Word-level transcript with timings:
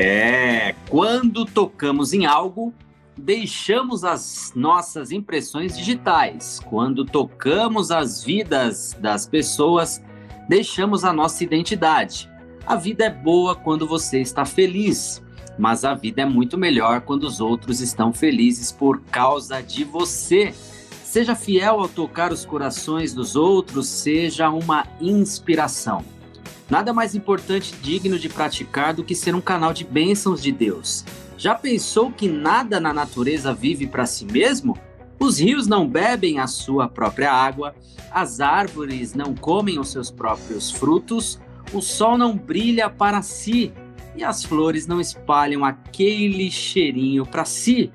É, 0.00 0.76
quando 0.88 1.44
tocamos 1.44 2.12
em 2.12 2.24
algo, 2.24 2.72
deixamos 3.16 4.04
as 4.04 4.52
nossas 4.54 5.10
impressões 5.10 5.76
digitais. 5.76 6.60
Quando 6.64 7.04
tocamos 7.04 7.90
as 7.90 8.22
vidas 8.22 8.96
das 9.00 9.26
pessoas, 9.26 10.00
deixamos 10.48 11.04
a 11.04 11.12
nossa 11.12 11.42
identidade. 11.42 12.30
A 12.64 12.76
vida 12.76 13.06
é 13.06 13.10
boa 13.10 13.56
quando 13.56 13.88
você 13.88 14.20
está 14.20 14.44
feliz, 14.44 15.20
mas 15.58 15.84
a 15.84 15.94
vida 15.94 16.22
é 16.22 16.24
muito 16.24 16.56
melhor 16.56 17.00
quando 17.00 17.24
os 17.24 17.40
outros 17.40 17.80
estão 17.80 18.12
felizes 18.12 18.70
por 18.70 19.00
causa 19.00 19.60
de 19.60 19.82
você. 19.82 20.54
Seja 21.02 21.34
fiel 21.34 21.80
ao 21.80 21.88
tocar 21.88 22.30
os 22.30 22.44
corações 22.44 23.12
dos 23.12 23.34
outros, 23.34 23.88
seja 23.88 24.48
uma 24.48 24.86
inspiração. 25.00 26.04
Nada 26.70 26.92
mais 26.92 27.14
importante 27.14 27.72
e 27.72 27.82
digno 27.82 28.18
de 28.18 28.28
praticar 28.28 28.92
do 28.92 29.02
que 29.02 29.14
ser 29.14 29.34
um 29.34 29.40
canal 29.40 29.72
de 29.72 29.84
bênçãos 29.84 30.42
de 30.42 30.52
Deus. 30.52 31.04
Já 31.38 31.54
pensou 31.54 32.12
que 32.12 32.28
nada 32.28 32.78
na 32.78 32.92
natureza 32.92 33.54
vive 33.54 33.86
para 33.86 34.04
si 34.04 34.26
mesmo? 34.26 34.76
Os 35.18 35.38
rios 35.38 35.66
não 35.66 35.88
bebem 35.88 36.38
a 36.38 36.46
sua 36.46 36.88
própria 36.88 37.32
água, 37.32 37.74
as 38.10 38.40
árvores 38.40 39.14
não 39.14 39.34
comem 39.34 39.78
os 39.78 39.90
seus 39.90 40.10
próprios 40.10 40.70
frutos, 40.70 41.40
o 41.72 41.80
sol 41.80 42.18
não 42.18 42.36
brilha 42.36 42.90
para 42.90 43.22
si 43.22 43.72
e 44.14 44.22
as 44.22 44.44
flores 44.44 44.86
não 44.86 45.00
espalham 45.00 45.64
aquele 45.64 46.50
cheirinho 46.50 47.24
para 47.24 47.44
si. 47.44 47.90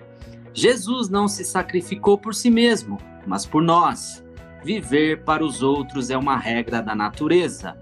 Jesus 0.54 1.10
não 1.10 1.28
se 1.28 1.44
sacrificou 1.44 2.18
por 2.18 2.34
si 2.34 2.50
mesmo, 2.50 2.98
mas 3.26 3.46
por 3.46 3.62
nós. 3.62 4.24
Viver 4.64 5.24
para 5.24 5.44
os 5.44 5.62
outros 5.62 6.10
é 6.10 6.18
uma 6.18 6.38
regra 6.38 6.82
da 6.82 6.96
natureza. 6.96 7.78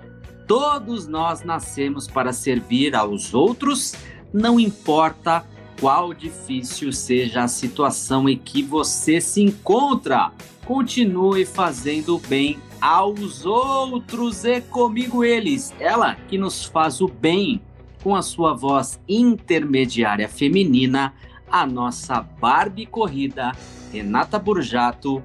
Todos 0.51 1.07
nós 1.07 1.45
nascemos 1.45 2.09
para 2.09 2.33
servir 2.33 2.93
aos 2.93 3.33
outros, 3.33 3.93
não 4.33 4.59
importa 4.59 5.45
qual 5.79 6.13
difícil 6.13 6.91
seja 6.91 7.43
a 7.43 7.47
situação 7.47 8.27
em 8.27 8.37
que 8.37 8.61
você 8.61 9.21
se 9.21 9.41
encontra. 9.41 10.33
Continue 10.65 11.45
fazendo 11.45 12.19
bem 12.27 12.59
aos 12.81 13.45
outros 13.45 14.43
e 14.43 14.59
comigo 14.59 15.23
eles. 15.23 15.73
Ela 15.79 16.15
que 16.15 16.37
nos 16.37 16.65
faz 16.65 16.99
o 16.99 17.07
bem 17.07 17.61
com 18.03 18.13
a 18.13 18.21
sua 18.21 18.53
voz 18.53 18.99
intermediária 19.07 20.27
feminina, 20.27 21.13
a 21.49 21.65
nossa 21.65 22.19
Barbie 22.19 22.87
corrida, 22.87 23.53
Renata 23.89 24.37
Burjato. 24.37 25.23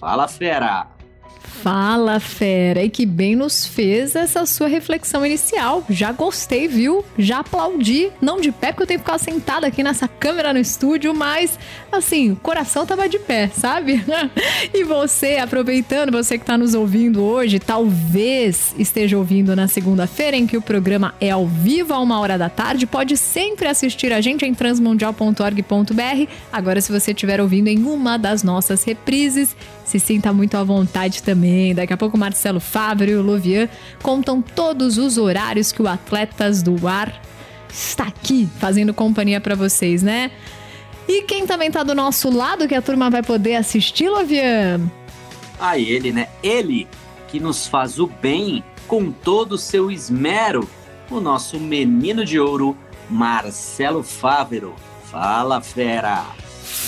Fala, 0.00 0.26
fera! 0.26 0.88
Fala, 1.62 2.20
fera! 2.20 2.82
E 2.82 2.90
que 2.90 3.06
bem 3.06 3.34
nos 3.34 3.66
fez 3.66 4.14
essa 4.14 4.44
sua 4.44 4.66
reflexão 4.66 5.24
inicial. 5.24 5.84
Já 5.88 6.12
gostei, 6.12 6.68
viu? 6.68 7.04
Já 7.16 7.38
aplaudi. 7.38 8.10
Não 8.20 8.40
de 8.40 8.52
pé, 8.52 8.68
porque 8.68 8.82
eu 8.82 8.86
tenho 8.86 9.00
que 9.00 9.06
ficar 9.06 9.18
sentada 9.18 9.66
aqui 9.66 9.82
nessa 9.82 10.06
câmera 10.06 10.52
no 10.52 10.58
estúdio, 10.58 11.14
mas 11.14 11.58
assim, 11.90 12.32
o 12.32 12.36
coração 12.36 12.84
tava 12.84 13.08
de 13.08 13.18
pé, 13.18 13.48
sabe? 13.48 14.04
e 14.74 14.84
você, 14.84 15.36
aproveitando, 15.36 16.12
você 16.12 16.38
que 16.38 16.44
tá 16.44 16.58
nos 16.58 16.74
ouvindo 16.74 17.22
hoje, 17.22 17.58
talvez 17.58 18.74
esteja 18.78 19.16
ouvindo 19.16 19.56
na 19.56 19.68
segunda-feira, 19.68 20.36
em 20.36 20.46
que 20.46 20.56
o 20.56 20.62
programa 20.62 21.14
é 21.20 21.30
ao 21.30 21.46
vivo 21.46 21.94
a 21.94 21.98
uma 21.98 22.20
hora 22.20 22.36
da 22.36 22.50
tarde, 22.50 22.86
pode 22.86 23.16
sempre 23.16 23.68
assistir 23.68 24.12
a 24.12 24.20
gente 24.20 24.44
em 24.44 24.52
transmundial.org.br. 24.52 26.30
Agora, 26.52 26.80
se 26.80 26.92
você 26.92 27.12
estiver 27.12 27.40
ouvindo 27.40 27.68
em 27.68 27.84
uma 27.84 28.18
das 28.18 28.42
nossas 28.42 28.84
reprises, 28.84 29.56
se 29.94 30.00
sinta 30.00 30.32
muito 30.32 30.56
à 30.56 30.64
vontade 30.64 31.22
também. 31.22 31.74
Daqui 31.74 31.92
a 31.92 31.96
pouco, 31.96 32.18
Marcelo 32.18 32.58
Fábio 32.58 33.08
e 33.08 33.14
o 33.14 33.22
Lovian 33.22 33.68
contam 34.02 34.42
todos 34.42 34.98
os 34.98 35.18
horários 35.18 35.70
que 35.70 35.80
o 35.80 35.86
Atletas 35.86 36.62
do 36.62 36.88
Ar 36.88 37.22
está 37.68 38.04
aqui 38.04 38.48
fazendo 38.58 38.92
companhia 38.92 39.40
para 39.40 39.54
vocês, 39.54 40.02
né? 40.02 40.32
E 41.06 41.22
quem 41.22 41.46
também 41.46 41.70
tá 41.70 41.82
do 41.82 41.94
nosso 41.94 42.28
lado 42.30 42.66
que 42.66 42.74
a 42.74 42.82
turma 42.82 43.08
vai 43.08 43.22
poder 43.22 43.54
assistir, 43.54 44.08
Lovian? 44.08 44.80
A 45.60 45.78
ele, 45.78 46.12
né? 46.12 46.28
Ele 46.42 46.88
que 47.28 47.38
nos 47.38 47.66
faz 47.66 48.00
o 48.00 48.06
bem 48.06 48.64
com 48.88 49.12
todo 49.12 49.52
o 49.52 49.58
seu 49.58 49.90
esmero, 49.90 50.68
o 51.10 51.20
nosso 51.20 51.60
menino 51.60 52.24
de 52.24 52.40
ouro, 52.40 52.76
Marcelo 53.08 54.02
Fávero. 54.02 54.74
Fala, 55.04 55.60
fera! 55.60 56.43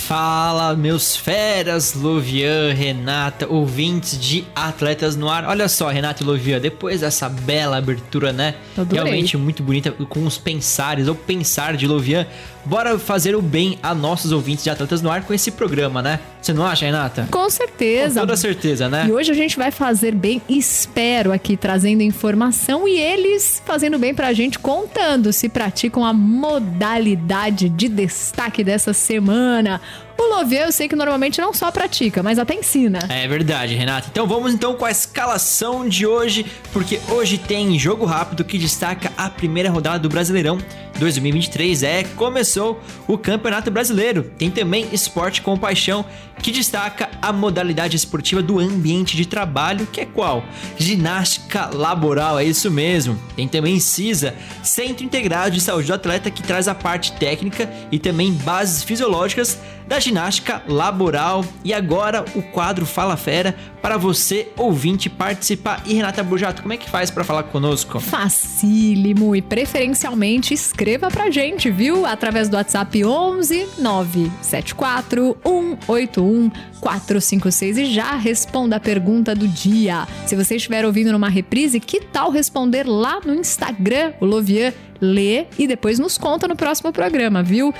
Fala, 0.07 0.73
meus 0.73 1.17
feras, 1.17 1.93
Lovian, 1.93 2.73
Renata, 2.73 3.45
ouvintes 3.45 4.17
de 4.17 4.45
Atletas 4.55 5.17
no 5.17 5.27
Ar. 5.27 5.43
Olha 5.43 5.67
só, 5.67 5.89
Renata 5.89 6.23
e 6.23 6.25
Lovian, 6.25 6.61
depois 6.61 7.01
dessa 7.01 7.27
bela 7.27 7.75
abertura, 7.77 8.31
né? 8.31 8.55
Realmente 8.89 9.35
muito 9.35 9.61
bonita, 9.61 9.91
com 9.91 10.25
os 10.25 10.37
pensares, 10.37 11.09
ou 11.09 11.15
pensar 11.15 11.75
de 11.75 11.85
Lovian. 11.85 12.25
Bora 12.67 12.99
fazer 12.99 13.33
o 13.33 13.41
bem 13.41 13.79
a 13.81 13.95
nossos 13.95 14.33
ouvintes 14.33 14.65
de 14.65 14.69
Atletas 14.69 15.01
no 15.01 15.09
Ar 15.09 15.23
com 15.23 15.33
esse 15.33 15.51
programa, 15.51 16.01
né? 16.01 16.19
Você 16.41 16.51
não 16.51 16.65
acha, 16.65 16.85
Renata? 16.85 17.25
Com 17.31 17.49
certeza. 17.49 18.19
Com 18.19 18.27
toda 18.27 18.35
certeza, 18.35 18.89
né? 18.89 19.05
E 19.07 19.11
hoje 19.11 19.31
a 19.31 19.33
gente 19.33 19.55
vai 19.55 19.71
fazer 19.71 20.13
bem, 20.13 20.41
espero 20.49 21.31
aqui, 21.31 21.55
trazendo 21.55 22.03
informação 22.03 22.85
e 22.85 22.99
eles 22.99 23.63
fazendo 23.65 23.97
bem 23.97 24.13
pra 24.13 24.33
gente, 24.33 24.59
contando 24.59 25.31
se 25.31 25.47
praticam 25.47 26.05
a 26.05 26.11
modalidade 26.11 27.69
de 27.69 27.87
destaque 27.87 28.65
dessa 28.65 28.91
semana. 28.91 29.79
O 30.17 30.35
Lovier 30.35 30.63
eu 30.63 30.71
sei 30.71 30.87
que 30.89 30.95
normalmente 30.95 31.39
não 31.39 31.53
só 31.53 31.71
pratica, 31.71 32.23
mas 32.23 32.39
até 32.39 32.55
ensina. 32.55 32.99
É 33.07 33.27
verdade, 33.27 33.75
Renata. 33.75 34.07
Então 34.11 34.25
vamos 34.25 34.51
então 34.51 34.73
com 34.73 34.83
a 34.83 34.89
escalação 34.89 35.87
de 35.87 36.07
hoje, 36.07 36.45
porque 36.73 36.99
hoje 37.07 37.37
tem 37.37 37.77
jogo 37.77 38.03
rápido 38.03 38.43
que 38.43 38.57
destaca 38.57 39.11
a 39.15 39.29
primeira 39.29 39.69
rodada 39.69 39.99
do 39.99 40.09
Brasileirão 40.09 40.57
2023. 40.97 41.83
É, 41.83 42.03
começou 42.03 42.79
o 43.07 43.17
Campeonato 43.17 43.71
Brasileiro. 43.71 44.23
Tem 44.37 44.49
também 44.49 44.87
Esporte 44.91 45.41
com 45.41 45.57
Paixão, 45.57 46.05
que 46.41 46.51
destaca 46.51 47.09
a 47.21 47.33
modalidade 47.33 47.95
esportiva 47.95 48.41
do 48.41 48.59
ambiente 48.59 49.17
de 49.17 49.25
trabalho, 49.25 49.87
que 49.87 50.01
é 50.01 50.05
qual? 50.05 50.43
Ginástica 50.77 51.69
laboral, 51.73 52.39
é 52.39 52.43
isso 52.43 52.69
mesmo. 52.69 53.19
Tem 53.35 53.47
também 53.47 53.79
CISA, 53.79 54.35
Centro 54.63 55.03
Integrado 55.03 55.51
de 55.51 55.61
Saúde 55.61 55.87
do 55.87 55.93
Atleta, 55.93 56.29
que 56.29 56.43
traz 56.43 56.67
a 56.67 56.75
parte 56.75 57.13
técnica 57.13 57.69
e 57.91 57.99
também 57.99 58.33
bases 58.33 58.83
fisiológicas 58.83 59.59
da 59.87 59.99
ginástica 59.99 60.61
laboral. 60.67 61.43
E 61.63 61.73
agora 61.73 62.25
o 62.35 62.41
quadro 62.41 62.85
Fala 62.85 63.15
Fera 63.15 63.55
para 63.81 63.97
você, 63.97 64.49
ouvinte, 64.57 65.09
participar. 65.09 65.81
E 65.85 65.93
Renata 65.93 66.21
Burjato, 66.21 66.61
como 66.61 66.73
é 66.73 66.77
que 66.77 66.89
faz 66.89 67.09
para 67.09 67.23
falar 67.23 67.43
conosco? 67.43 67.99
Facílimo 67.99 69.35
e 69.35 69.41
preferencialmente 69.41 70.53
escreva 70.87 71.09
pra 71.09 71.29
gente, 71.29 71.69
viu? 71.69 72.05
Através 72.05 72.47
do 72.47 72.55
WhatsApp 72.55 73.03
11 73.03 73.67
974 73.77 75.35
181 75.43 76.49
456 76.79 77.77
e 77.77 77.85
já 77.87 78.15
responda 78.15 78.77
a 78.77 78.79
pergunta 78.79 79.35
do 79.35 79.49
dia. 79.49 80.07
Se 80.25 80.33
você 80.33 80.55
estiver 80.55 80.85
ouvindo 80.85 81.11
numa 81.11 81.27
reprise, 81.27 81.81
que 81.81 81.99
tal 81.99 82.31
responder 82.31 82.87
lá 82.87 83.19
no 83.19 83.33
Instagram? 83.33 84.13
O 84.21 84.25
Lovian 84.25 84.71
lê 85.01 85.45
e 85.57 85.67
depois 85.67 85.99
nos 85.99 86.17
conta 86.17 86.47
no 86.47 86.55
próximo 86.55 86.91
programa, 86.91 87.43
viu? 87.43 87.73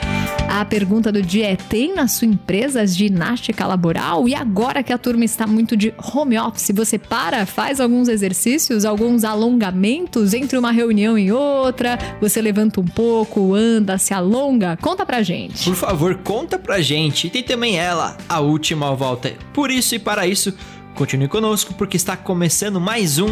A 0.49 0.63
pergunta 0.65 1.11
do 1.11 1.21
dia 1.21 1.51
é: 1.51 1.55
tem 1.55 1.93
na 1.93 2.07
sua 2.07 2.27
empresa 2.27 2.85
ginástica 2.85 3.65
laboral? 3.65 4.27
E 4.27 4.35
agora 4.35 4.83
que 4.83 4.93
a 4.93 4.97
turma 4.97 5.25
está 5.25 5.45
muito 5.45 5.75
de 5.75 5.93
home 6.13 6.37
office, 6.37 6.71
você 6.73 6.97
para, 6.97 7.45
faz 7.45 7.79
alguns 7.79 8.07
exercícios, 8.07 8.85
alguns 8.85 9.23
alongamentos 9.23 10.33
entre 10.33 10.57
uma 10.57 10.71
reunião 10.71 11.17
e 11.17 11.31
outra, 11.31 11.97
você 12.21 12.41
levanta 12.41 12.79
um 12.79 12.85
pouco, 12.85 13.53
anda, 13.53 13.97
se 13.97 14.13
alonga? 14.13 14.77
Conta 14.81 15.05
pra 15.05 15.21
gente. 15.21 15.63
Por 15.63 15.75
favor, 15.75 16.15
conta 16.23 16.57
pra 16.57 16.79
gente. 16.81 17.27
E 17.27 17.29
tem 17.29 17.43
também 17.43 17.77
ela, 17.77 18.17
a 18.27 18.39
última 18.39 18.93
volta. 18.95 19.33
Por 19.53 19.71
isso 19.71 19.95
e 19.95 19.99
para 19.99 20.27
isso, 20.27 20.53
continue 20.95 21.27
conosco 21.27 21.73
porque 21.73 21.97
está 21.97 22.15
começando 22.15 22.79
mais 22.79 23.19
um 23.19 23.27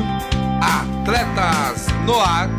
Atletas 0.62 1.88
no 2.06 2.20
Ar. 2.20 2.50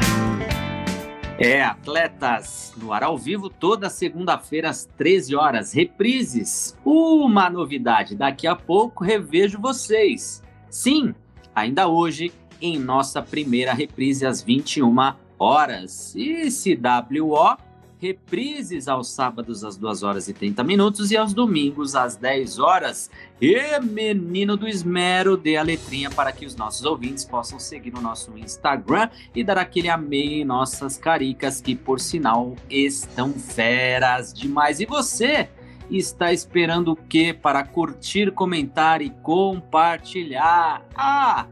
É, 1.39 1.63
atletas, 1.63 2.73
no 2.79 2.95
ar 2.95 3.03
ao 3.03 3.19
vivo 3.19 3.51
toda 3.51 3.91
segunda-feira 3.91 4.71
às 4.71 4.87
13 4.97 5.37
horas. 5.37 5.73
Reprises. 5.75 6.75
Uma 6.83 7.51
novidade, 7.51 8.17
daqui 8.17 8.47
a 8.47 8.57
pouco 8.57 9.05
revejo 9.05 9.61
vocês. 9.61 10.43
Sim, 10.71 11.15
ainda 11.55 11.89
hoje, 11.89 12.33
em 12.59 12.79
nossa 12.79 13.21
primeira 13.21 13.75
reprise 13.75 14.25
às 14.25 14.43
21 14.43 15.15
horas. 15.39 16.15
E 16.17 16.49
CWO, 16.49 17.59
reprises 17.99 18.89
aos 18.89 19.11
sábados 19.11 19.65
às 19.65 19.77
2 19.77 20.03
horas 20.03 20.29
e 20.29 20.33
30 20.33 20.63
minutos 20.63 21.11
e 21.11 21.17
aos 21.17 21.33
domingos 21.33 21.95
às 21.95 22.17
10 22.17 22.59
horas. 22.59 23.11
E 23.41 23.79
menino 23.81 24.57
do 24.57 24.69
esmero, 24.69 25.37
dê 25.37 25.57
a 25.57 25.63
letrinha 25.63 26.11
para 26.11 26.33
que 26.33 26.47
os 26.47 26.57
nossos 26.57 26.85
ouvintes 26.85 27.25
possam 27.25 27.59
seguir 27.59 27.93
no 27.93 28.01
nosso 28.01 28.37
Instagram 28.37 29.09
e 29.35 29.43
dar 29.43 29.59
aquele 29.59 29.89
amei 29.89 30.41
em 30.41 30.45
nossas 30.45 30.97
caricas 30.97 31.61
que, 31.61 31.75
por 31.75 32.01
sinal, 32.01 32.55
estão 32.69 33.33
feras 33.33 34.33
demais. 34.33 34.81
E 34.81 34.87
você? 34.87 35.49
está 35.91 36.33
esperando 36.33 36.93
o 36.93 36.97
que 36.97 37.33
para 37.33 37.63
curtir, 37.63 38.33
comentar 38.33 39.01
e 39.01 39.11
compartilhar? 39.11 40.85
Ah, 40.97 41.47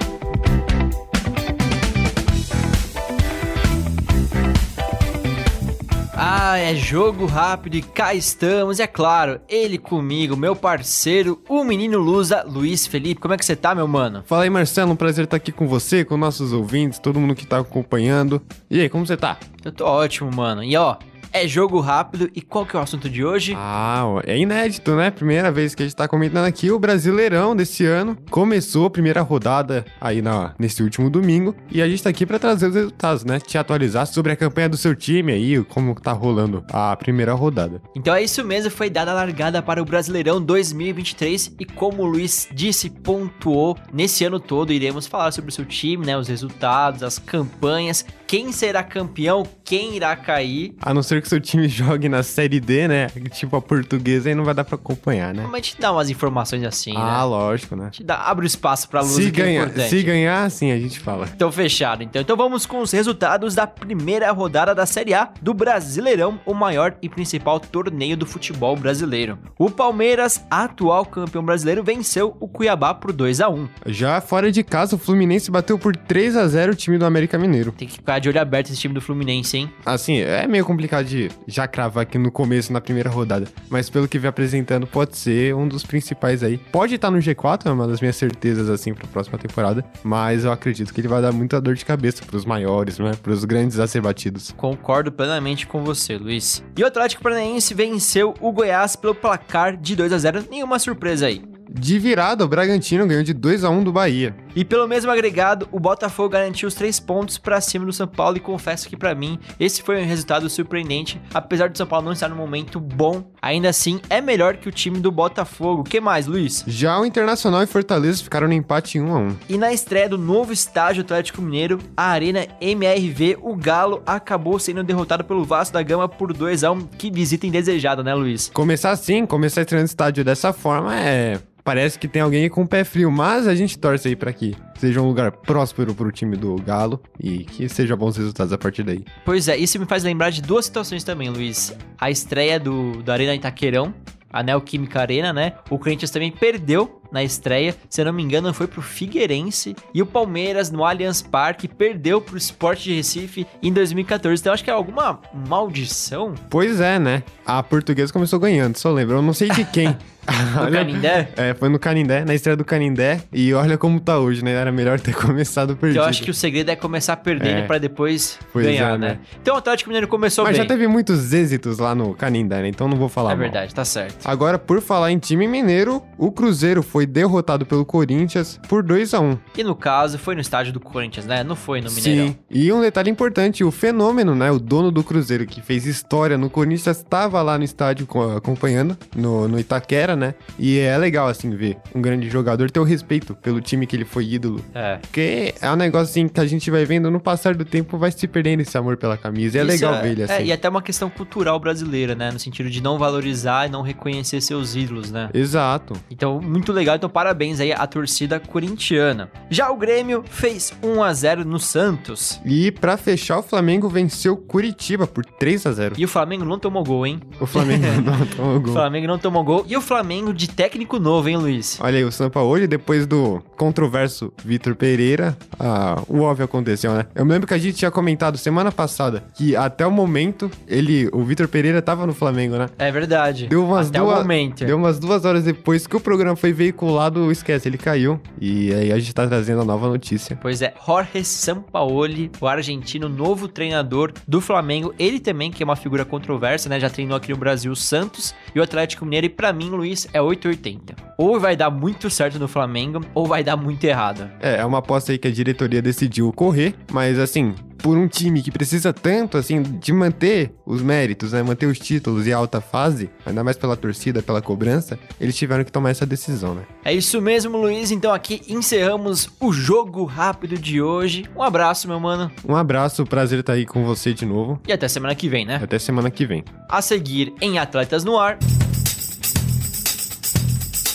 Ah, 6.21 6.57
é 6.57 6.75
jogo 6.75 7.25
rápido 7.25 7.75
e 7.75 7.81
cá 7.81 8.13
estamos, 8.13 8.81
é 8.81 8.85
claro, 8.85 9.39
ele 9.47 9.77
comigo, 9.77 10.35
meu 10.35 10.53
parceiro, 10.53 11.41
o 11.47 11.63
menino 11.63 11.97
Lusa, 11.97 12.43
Luiz 12.45 12.85
Felipe. 12.85 13.21
Como 13.21 13.33
é 13.33 13.37
que 13.37 13.45
você 13.45 13.55
tá, 13.55 13.73
meu 13.73 13.87
mano? 13.87 14.21
Fala 14.25 14.43
aí, 14.43 14.49
Marcelo, 14.49 14.91
um 14.91 14.97
prazer 14.97 15.23
estar 15.23 15.37
aqui 15.37 15.49
com 15.49 15.65
você, 15.65 16.03
com 16.03 16.17
nossos 16.17 16.51
ouvintes, 16.51 16.99
todo 16.99 17.21
mundo 17.21 17.33
que 17.33 17.47
tá 17.47 17.59
acompanhando. 17.59 18.41
E 18.69 18.81
aí, 18.81 18.89
como 18.89 19.07
você 19.07 19.15
tá? 19.15 19.37
Eu 19.63 19.71
tô 19.71 19.85
ótimo, 19.85 20.29
mano. 20.29 20.61
E 20.61 20.75
ó, 20.75 20.97
é 21.31 21.47
jogo 21.47 21.79
rápido. 21.79 22.29
E 22.35 22.41
qual 22.41 22.65
que 22.65 22.75
é 22.75 22.79
o 22.79 22.83
assunto 22.83 23.09
de 23.09 23.23
hoje? 23.23 23.53
Ah, 23.55 24.03
é 24.25 24.37
inédito, 24.37 24.95
né? 24.95 25.11
Primeira 25.11 25.51
vez 25.51 25.75
que 25.75 25.83
a 25.83 25.85
gente 25.85 25.95
tá 25.95 26.07
comentando 26.07 26.45
aqui 26.45 26.71
o 26.71 26.79
Brasileirão 26.79 27.55
desse 27.55 27.85
ano. 27.85 28.17
Começou 28.29 28.85
a 28.85 28.89
primeira 28.89 29.21
rodada 29.21 29.85
aí 29.99 30.21
na, 30.21 30.53
nesse 30.57 30.81
último 30.83 31.09
domingo. 31.09 31.55
E 31.71 31.81
a 31.81 31.87
gente 31.87 32.03
tá 32.03 32.09
aqui 32.09 32.25
para 32.25 32.39
trazer 32.39 32.67
os 32.67 32.75
resultados, 32.75 33.23
né? 33.23 33.39
Te 33.39 33.57
atualizar 33.57 34.07
sobre 34.07 34.31
a 34.31 34.35
campanha 34.35 34.69
do 34.69 34.77
seu 34.77 34.95
time 34.95 35.31
aí, 35.31 35.63
como 35.65 35.95
tá 35.95 36.11
rolando 36.11 36.63
a 36.71 36.95
primeira 36.95 37.33
rodada. 37.33 37.81
Então 37.95 38.13
é 38.13 38.23
isso 38.23 38.43
mesmo, 38.43 38.71
foi 38.71 38.89
dada 38.89 39.11
a 39.11 39.13
largada 39.13 39.61
para 39.61 39.81
o 39.81 39.85
Brasileirão 39.85 40.41
2023. 40.41 41.55
E 41.59 41.65
como 41.65 42.03
o 42.03 42.05
Luiz 42.05 42.47
disse, 42.53 42.89
pontuou 42.89 43.77
nesse 43.93 44.23
ano 44.25 44.39
todo, 44.39 44.73
iremos 44.73 45.07
falar 45.07 45.31
sobre 45.31 45.49
o 45.49 45.53
seu 45.53 45.65
time, 45.65 46.05
né? 46.05 46.17
Os 46.17 46.27
resultados, 46.27 47.03
as 47.03 47.19
campanhas, 47.19 48.05
quem 48.27 48.51
será 48.51 48.83
campeão, 48.83 49.43
quem 49.63 49.95
irá 49.95 50.15
cair. 50.15 50.75
A 50.81 50.93
não 50.93 51.03
ser 51.03 51.18
que 51.21 51.27
seu 51.27 51.39
time 51.39 51.67
jogue 51.69 52.09
na 52.09 52.23
Série 52.23 52.59
D, 52.59 52.87
né? 52.87 53.07
Tipo 53.31 53.57
a 53.57 53.61
portuguesa, 53.61 54.29
aí 54.29 54.35
não 54.35 54.43
vai 54.43 54.53
dar 54.53 54.63
pra 54.63 54.75
acompanhar, 54.75 55.33
né? 55.33 55.47
Mas 55.49 55.65
gente 55.65 55.79
dá 55.79 55.91
umas 55.91 56.09
informações 56.09 56.63
assim, 56.63 56.93
ah, 56.95 57.17
né? 57.17 57.23
lógico, 57.23 57.75
né? 57.75 57.85
Gente 57.85 58.03
dá, 58.03 58.17
abre 58.17 58.45
o 58.45 58.47
espaço 58.47 58.89
pra 58.89 59.01
luz 59.01 59.13
Se, 59.13 59.31
que 59.31 59.41
é 59.41 59.69
se 59.87 60.03
ganhar, 60.03 60.49
sim, 60.49 60.71
a 60.71 60.79
gente 60.79 60.99
fala. 60.99 61.27
Então 61.35 61.51
fechado, 61.51 62.03
então. 62.03 62.21
Então 62.21 62.35
vamos 62.35 62.65
com 62.65 62.79
os 62.81 62.91
resultados 62.91 63.55
da 63.55 63.67
primeira 63.67 64.31
rodada 64.31 64.73
da 64.73 64.85
Série 64.85 65.13
A 65.13 65.29
do 65.41 65.53
Brasileirão, 65.53 66.39
o 66.45 66.53
maior 66.53 66.95
e 67.01 67.09
principal 67.09 67.59
torneio 67.59 68.17
do 68.17 68.25
futebol 68.25 68.75
brasileiro. 68.75 69.37
O 69.57 69.69
Palmeiras, 69.69 70.43
atual 70.49 71.05
campeão 71.05 71.43
brasileiro, 71.43 71.83
venceu 71.83 72.35
o 72.39 72.47
Cuiabá 72.47 72.93
por 72.93 73.11
2 73.11 73.41
a 73.41 73.49
1 73.49 73.69
Já 73.87 74.21
fora 74.21 74.51
de 74.51 74.63
casa, 74.63 74.95
o 74.95 74.99
Fluminense 74.99 75.51
bateu 75.51 75.77
por 75.77 75.95
3 75.95 76.35
a 76.35 76.47
0 76.47 76.73
o 76.73 76.75
time 76.75 76.97
do 76.97 77.05
América 77.05 77.37
Mineiro. 77.37 77.71
Tem 77.71 77.87
que 77.87 77.95
ficar 77.95 78.19
de 78.19 78.29
olho 78.29 78.39
aberto 78.39 78.69
esse 78.69 78.79
time 78.79 78.93
do 78.93 79.01
Fluminense, 79.01 79.57
hein? 79.57 79.71
Assim, 79.85 80.17
é 80.17 80.47
meio 80.47 80.65
complicado 80.65 81.05
de 81.09 81.29
já 81.47 81.67
cravar 81.67 82.03
aqui 82.03 82.17
no 82.17 82.31
começo, 82.31 82.71
na 82.71 82.79
primeira 82.79 83.09
rodada. 83.09 83.47
Mas 83.69 83.89
pelo 83.89 84.07
que 84.07 84.19
vem 84.19 84.29
apresentando, 84.29 84.85
pode 84.85 85.17
ser 85.17 85.55
um 85.55 85.67
dos 85.67 85.83
principais 85.83 86.43
aí. 86.43 86.57
Pode 86.57 86.95
estar 86.95 87.09
no 87.09 87.17
G4, 87.17 87.65
é 87.65 87.71
uma 87.71 87.87
das 87.87 87.99
minhas 87.99 88.15
certezas, 88.15 88.69
assim, 88.69 88.93
pra 88.93 89.07
próxima 89.07 89.37
temporada. 89.37 89.83
Mas 90.03 90.45
eu 90.45 90.51
acredito 90.51 90.93
que 90.93 91.01
ele 91.01 91.07
vai 91.07 91.21
dar 91.21 91.31
muita 91.31 91.59
dor 91.59 91.73
de 91.75 91.83
cabeça 91.83 92.23
pros 92.25 92.45
maiores, 92.45 92.99
né? 92.99 93.11
Pros 93.21 93.43
grandes 93.43 93.79
a 93.79 93.87
ser 93.87 94.01
batidos. 94.01 94.53
Concordo 94.55 95.11
plenamente 95.11 95.65
com 95.65 95.83
você, 95.83 96.17
Luiz. 96.17 96.63
E 96.77 96.83
o 96.83 96.87
Atlético 96.87 97.23
Paranaense 97.23 97.73
venceu 97.73 98.33
o 98.39 98.51
Goiás 98.51 98.95
pelo 98.95 99.15
placar 99.15 99.75
de 99.75 99.95
2 99.95 100.13
a 100.13 100.17
0 100.17 100.45
Nenhuma 100.49 100.77
surpresa 100.77 101.25
aí. 101.27 101.41
De 101.71 101.99
virada, 101.99 102.43
o 102.43 102.47
Bragantino 102.47 103.05
ganhou 103.05 103.23
de 103.23 103.31
2 103.31 103.63
a 103.63 103.69
1 103.69 103.83
do 103.83 103.91
Bahia. 103.91 104.35
E 104.55 104.65
pelo 104.65 104.87
mesmo 104.87 105.11
agregado, 105.11 105.67
o 105.71 105.79
Botafogo 105.79 106.29
garantiu 106.29 106.67
os 106.67 106.73
três 106.73 106.99
pontos 106.99 107.37
para 107.37 107.61
cima 107.61 107.85
do 107.85 107.93
São 107.93 108.07
Paulo 108.07 108.37
e 108.37 108.39
confesso 108.39 108.87
que 108.87 108.97
para 108.97 109.13
mim 109.13 109.39
esse 109.59 109.81
foi 109.83 110.01
um 110.01 110.05
resultado 110.05 110.49
surpreendente, 110.49 111.21
apesar 111.33 111.69
do 111.69 111.77
São 111.77 111.85
Paulo 111.85 112.05
não 112.05 112.13
estar 112.13 112.29
no 112.29 112.35
momento 112.35 112.79
bom, 112.79 113.23
ainda 113.41 113.69
assim 113.69 113.99
é 114.09 114.19
melhor 114.21 114.57
que 114.57 114.67
o 114.67 114.71
time 114.71 114.99
do 114.99 115.11
Botafogo. 115.11 115.83
Que 115.83 116.01
mais, 116.01 116.25
Luiz? 116.27 116.63
Já 116.67 116.99
o 116.99 117.05
Internacional 117.05 117.61
e 117.63 117.67
Fortaleza 117.67 118.23
ficaram 118.23 118.47
no 118.47 118.53
empate 118.53 118.97
em 118.97 119.01
1 119.01 119.13
a 119.13 119.19
1. 119.19 119.37
E 119.49 119.57
na 119.57 119.71
estreia 119.71 120.09
do 120.09 120.17
novo 120.17 120.51
estádio 120.51 121.01
Atlético 121.01 121.41
Mineiro, 121.41 121.79
a 121.95 122.09
Arena 122.09 122.47
MRV, 122.59 123.37
o 123.41 123.55
Galo 123.55 124.01
acabou 124.05 124.57
sendo 124.59 124.83
derrotado 124.83 125.23
pelo 125.23 125.43
Vasco 125.43 125.73
da 125.73 125.83
Gama 125.83 126.09
por 126.09 126.33
2 126.33 126.63
a 126.63 126.71
1. 126.71 126.87
Que 126.97 127.11
visita 127.11 127.45
indesejada, 127.45 128.03
né, 128.03 128.13
Luiz? 128.13 128.49
Começar 128.53 128.91
assim, 128.91 129.25
começar 129.25 129.61
estreando 129.61 129.85
estádio 129.85 130.23
dessa 130.23 130.51
forma 130.51 130.95
é 130.99 131.39
parece 131.69 131.99
que 131.99 132.07
tem 132.07 132.23
alguém 132.23 132.43
aí 132.43 132.49
com 132.49 132.63
o 132.63 132.67
pé 132.67 132.83
frio, 132.83 133.11
mas 133.11 133.47
a 133.47 133.53
gente 133.53 133.77
torce 133.77 134.07
aí 134.07 134.15
para 134.15 134.33
que 134.33 134.48
seja 134.77 135.01
um 135.01 135.07
lugar 135.07 135.31
próspero 135.31 135.93
pro 135.93 136.11
time 136.11 136.35
do 136.35 136.55
Galo 136.55 137.01
e 137.19 137.45
que 137.45 137.67
seja 137.67 137.95
bons 137.95 138.17
resultados 138.17 138.53
a 138.53 138.57
partir 138.57 138.83
daí. 138.83 139.03
Pois 139.25 139.47
é, 139.47 139.57
isso 139.57 139.79
me 139.79 139.85
faz 139.85 140.03
lembrar 140.03 140.29
de 140.29 140.41
duas 140.41 140.65
situações 140.65 141.03
também, 141.03 141.29
Luiz. 141.29 141.75
A 141.97 142.09
estreia 142.09 142.59
do, 142.59 143.01
da 143.03 143.13
Arena 143.13 143.35
Itaquerão, 143.35 143.93
a 144.31 144.43
Neoquímica 144.43 145.01
Arena, 145.01 145.33
né? 145.33 145.53
O 145.69 145.77
Corinthians 145.77 146.11
também 146.11 146.31
perdeu 146.31 146.98
na 147.11 147.23
estreia, 147.23 147.75
se 147.89 148.03
não 148.03 148.13
me 148.13 148.21
engano, 148.23 148.53
foi 148.53 148.67
pro 148.67 148.81
Figueirense 148.81 149.75
e 149.93 150.01
o 150.01 150.05
Palmeiras 150.05 150.69
no 150.69 150.83
Allianz 150.85 151.21
Parque 151.21 151.67
perdeu 151.67 152.21
pro 152.21 152.37
Sport 152.37 152.79
de 152.83 152.93
Recife 152.95 153.47
em 153.63 153.71
2014. 153.73 154.41
Então 154.41 154.53
acho 154.53 154.63
que 154.63 154.69
é 154.69 154.73
alguma 154.73 155.19
maldição. 155.47 156.33
Pois 156.49 156.79
é, 156.79 156.97
né? 156.99 157.23
A 157.45 157.61
portuguesa 157.63 158.11
começou 158.13 158.39
ganhando, 158.39 158.77
só 158.77 158.91
lembro, 158.91 159.15
eu 159.17 159.21
não 159.21 159.33
sei 159.33 159.49
de 159.49 159.63
quem. 159.65 159.95
No 160.29 160.69
Canindé? 160.71 161.29
É, 161.35 161.55
foi 161.55 161.69
no 161.69 161.79
Canindé, 161.79 162.23
na 162.23 162.35
estreia 162.35 162.55
do 162.55 162.63
Canindé. 162.63 163.19
E 163.33 163.51
olha 163.51 163.79
como 163.79 163.99
tá 163.99 164.19
hoje, 164.19 164.43
né? 164.45 164.51
Era 164.51 164.71
melhor 164.71 164.99
ter 164.99 165.11
começado 165.15 165.75
perdido. 165.75 165.95
Então 165.95 166.03
eu 166.03 166.09
acho 166.09 166.21
que 166.21 166.29
o 166.29 166.33
segredo 166.35 166.69
é 166.69 166.75
começar 166.75 167.15
perdendo 167.17 167.59
É. 167.59 167.65
pra 167.65 167.79
depois 167.79 168.37
Pois 168.53 168.63
ganhar, 168.63 168.93
é, 168.93 168.97
né? 168.99 169.07
né? 169.13 169.19
Então 169.41 169.55
o 169.55 169.57
Atlético 169.57 169.89
Mineiro 169.89 170.07
começou 170.07 170.43
Mas 170.43 170.55
bem. 170.55 170.61
já 170.61 170.67
teve 170.67 170.87
muitos 170.87 171.33
êxitos 171.33 171.79
lá 171.79 171.95
no 171.95 172.13
Canindé, 172.13 172.61
né? 172.61 172.67
Então 172.67 172.87
não 172.87 172.95
vou 172.95 173.09
falar 173.09 173.31
É 173.31 173.33
mal. 173.33 173.41
verdade, 173.41 173.73
tá 173.73 173.83
certo. 173.83 174.17
Agora, 174.23 174.59
por 174.59 174.81
falar 174.81 175.11
em 175.11 175.17
time 175.17 175.47
mineiro, 175.47 176.03
o 176.15 176.31
Cruzeiro 176.31 176.83
foi 176.83 176.98
derrotado 177.05 177.65
pelo 177.65 177.85
Corinthians 177.85 178.59
por 178.67 178.83
2 178.83 179.13
a 179.13 179.19
1 179.19 179.37
E 179.57 179.63
no 179.63 179.75
caso, 179.75 180.17
foi 180.17 180.35
no 180.35 180.41
estádio 180.41 180.73
do 180.73 180.79
Corinthians, 180.79 181.25
né? 181.25 181.43
Não 181.43 181.55
foi 181.55 181.81
no 181.81 181.91
Mineirão. 181.91 182.27
Sim. 182.27 182.37
E 182.49 182.71
um 182.71 182.81
detalhe 182.81 183.09
importante, 183.09 183.63
o 183.63 183.71
Fenômeno, 183.71 184.35
né, 184.35 184.51
o 184.51 184.59
dono 184.59 184.91
do 184.91 185.03
Cruzeiro 185.03 185.45
que 185.45 185.61
fez 185.61 185.85
história 185.85 186.37
no 186.37 186.49
Corinthians, 186.49 186.97
estava 186.97 187.41
lá 187.41 187.57
no 187.57 187.63
estádio 187.63 188.05
co- 188.05 188.35
acompanhando, 188.37 188.97
no, 189.15 189.47
no 189.47 189.59
Itaquera, 189.59 190.15
né? 190.15 190.33
E 190.57 190.77
é 190.79 190.97
legal, 190.97 191.27
assim, 191.27 191.49
ver 191.55 191.77
um 191.93 192.01
grande 192.01 192.29
jogador 192.29 192.69
ter 192.71 192.79
o 192.79 192.83
respeito 192.83 193.35
pelo 193.35 193.61
time 193.61 193.85
que 193.87 193.95
ele 193.95 194.05
foi 194.05 194.25
ídolo. 194.25 194.63
É. 194.73 194.97
Porque 194.97 195.53
é 195.61 195.71
um 195.71 195.75
negócio, 195.75 196.09
assim, 196.11 196.27
que 196.27 196.39
a 196.39 196.45
gente 196.45 196.69
vai 196.71 196.85
vendo, 196.85 197.09
no 197.11 197.19
passar 197.19 197.55
do 197.55 197.65
tempo, 197.65 197.97
vai 197.97 198.11
se 198.11 198.27
perdendo 198.27 198.61
esse 198.61 198.77
amor 198.77 198.97
pela 198.97 199.17
camisa. 199.17 199.57
E 199.57 199.61
é 199.61 199.63
Isso 199.63 199.71
legal 199.85 200.01
ver 200.01 200.11
ele 200.11 200.23
assim. 200.23 200.33
É, 200.33 200.45
e 200.45 200.51
até 200.51 200.67
uma 200.69 200.81
questão 200.81 201.09
cultural 201.09 201.59
brasileira, 201.59 202.15
né? 202.15 202.31
No 202.31 202.39
sentido 202.39 202.69
de 202.69 202.81
não 202.81 202.97
valorizar 202.97 203.67
e 203.67 203.69
não 203.69 203.81
reconhecer 203.81 204.41
seus 204.41 204.75
ídolos, 204.75 205.11
né? 205.11 205.29
Exato. 205.33 205.93
Então, 206.09 206.39
muito 206.41 206.71
legal 206.71 206.88
legal, 206.89 206.95
então 206.95 207.09
parabéns 207.09 207.59
aí 207.59 207.71
à 207.71 207.85
torcida 207.85 208.39
corintiana. 208.39 209.29
Já 209.49 209.69
o 209.69 209.77
Grêmio 209.77 210.23
fez 210.29 210.73
1 210.83 211.03
a 211.03 211.13
0 211.13 211.45
no 211.45 211.59
Santos. 211.59 212.39
E 212.45 212.71
pra 212.71 212.97
fechar, 212.97 213.39
o 213.39 213.43
Flamengo 213.43 213.87
venceu 213.87 214.35
Curitiba 214.35 215.05
por 215.05 215.23
3 215.25 215.65
a 215.67 215.71
0 215.71 215.95
E 215.97 216.05
o 216.05 216.07
Flamengo 216.07 216.45
não 216.45 216.57
tomou 216.57 216.83
gol, 216.83 217.05
hein? 217.05 217.19
O 217.39 217.45
Flamengo 217.45 217.85
não 218.01 218.25
tomou 218.25 218.55
O 218.55 218.59
gol. 218.61 218.73
Flamengo 218.73 219.07
não 219.07 219.19
tomou 219.19 219.43
gol. 219.43 219.65
E 219.67 219.77
o 219.77 219.81
Flamengo 219.81 220.33
de 220.33 220.49
técnico 220.49 220.99
novo, 220.99 221.29
hein, 221.29 221.37
Luiz? 221.37 221.77
Olha 221.81 221.97
aí, 221.97 222.03
o 222.03 222.11
Sampaoli, 222.11 222.67
depois 222.67 223.05
do 223.05 223.41
controverso 223.59 224.31
Vitor 224.41 224.73
Pereira, 224.73 225.37
ah, 225.59 226.01
o 226.07 226.21
óbvio 226.21 226.45
aconteceu, 226.45 226.93
né? 226.93 227.05
Eu 227.13 227.25
me 227.25 227.33
lembro 227.33 227.45
que 227.45 227.53
a 227.53 227.57
gente 227.57 227.75
tinha 227.75 227.91
comentado 227.91 228.37
semana 228.37 228.71
passada 228.71 229.25
que 229.35 229.53
até 229.53 229.85
o 229.85 229.91
momento, 229.91 230.49
ele, 230.65 231.09
o 231.11 231.25
Vitor 231.25 231.45
Pereira 231.49 231.81
tava 231.81 232.07
no 232.07 232.13
Flamengo, 232.13 232.55
né? 232.55 232.69
É 232.79 232.89
verdade. 232.89 233.47
Deu 233.47 233.65
umas 233.65 233.89
Até 233.89 233.99
duas, 233.99 234.17
o 234.17 234.21
momento. 234.21 234.65
Deu 234.65 234.77
umas 234.77 234.97
duas 234.97 235.25
horas 235.25 235.43
depois 235.43 235.85
que 235.85 235.97
o 235.97 235.99
programa 235.99 236.37
foi 236.37 236.53
veiculado, 236.53 237.29
esquece, 237.29 237.67
ele 237.67 237.77
caiu. 237.77 238.21
E 238.39 238.73
aí 238.73 238.93
a 238.93 238.97
gente 238.97 239.13
tá 239.13 239.27
trazendo 239.27 239.61
a 239.61 239.65
nova 239.65 239.89
notícia. 239.89 240.37
Pois 240.41 240.61
é, 240.61 240.73
Jorge 240.85 241.25
Sampaoli, 241.25 242.31
o 242.39 242.47
argentino 242.47 243.09
novo 243.09 243.49
treinador 243.49 244.13
do 244.25 244.39
Flamengo. 244.39 244.93
Ele 244.97 245.19
também, 245.19 245.51
que 245.51 245.61
é 245.61 245.65
uma 245.65 245.75
figura 245.75 246.05
controversa, 246.05 246.69
né? 246.69 246.79
Já 246.79 246.89
treinou 246.89 247.17
aqui 247.17 247.33
no 247.33 247.37
Brasil 247.37 247.73
o 247.73 247.75
Santos 247.75 248.33
e 248.55 248.59
o 248.59 248.63
Atlético 248.63 249.03
Mineiro. 249.03 249.25
E 249.25 249.29
pra 249.29 249.51
mim, 249.51 249.69
Luiz, 249.69 250.07
é 250.13 250.21
880. 250.21 250.95
Ou 251.17 251.37
vai 251.37 251.57
dar 251.57 251.69
muito 251.69 252.09
certo 252.09 252.39
no 252.39 252.47
Flamengo, 252.47 253.01
ou 253.13 253.25
vai 253.25 253.43
dar 253.43 253.48
muito 253.55 253.83
errado. 253.83 254.29
É, 254.39 254.57
é 254.57 254.65
uma 254.65 254.79
aposta 254.79 255.11
aí 255.11 255.17
que 255.17 255.27
a 255.27 255.31
diretoria 255.31 255.81
decidiu 255.81 256.31
correr, 256.33 256.75
mas 256.91 257.19
assim, 257.19 257.55
por 257.79 257.97
um 257.97 258.07
time 258.07 258.41
que 258.41 258.51
precisa 258.51 258.93
tanto, 258.93 259.37
assim, 259.37 259.61
de 259.61 259.91
manter 259.91 260.53
os 260.65 260.81
méritos, 260.81 261.31
né? 261.31 261.41
Manter 261.41 261.65
os 261.65 261.79
títulos 261.79 262.27
e 262.27 262.33
a 262.33 262.37
alta 262.37 262.61
fase, 262.61 263.09
ainda 263.25 263.43
mais 263.43 263.57
pela 263.57 263.75
torcida, 263.75 264.21
pela 264.21 264.41
cobrança, 264.41 264.99
eles 265.19 265.35
tiveram 265.35 265.63
que 265.63 265.71
tomar 265.71 265.89
essa 265.89 266.05
decisão, 266.05 266.53
né? 266.53 266.63
É 266.83 266.93
isso 266.93 267.21
mesmo, 267.21 267.57
Luiz. 267.57 267.91
Então 267.91 268.13
aqui 268.13 268.41
encerramos 268.47 269.29
o 269.39 269.51
jogo 269.51 270.03
rápido 270.03 270.57
de 270.57 270.81
hoje. 270.81 271.25
Um 271.35 271.41
abraço, 271.41 271.87
meu 271.87 271.99
mano. 271.99 272.31
Um 272.47 272.55
abraço, 272.55 273.05
prazer 273.05 273.39
estar 273.39 273.53
aí 273.53 273.65
com 273.65 273.83
você 273.83 274.13
de 274.13 274.25
novo. 274.25 274.59
E 274.67 274.73
até 274.73 274.87
semana 274.87 275.15
que 275.15 275.29
vem, 275.29 275.45
né? 275.45 275.59
Até 275.61 275.79
semana 275.79 276.11
que 276.11 276.25
vem. 276.25 276.43
A 276.69 276.81
seguir 276.81 277.33
em 277.41 277.57
Atletas 277.57 278.03
no 278.03 278.17
Ar. 278.17 278.37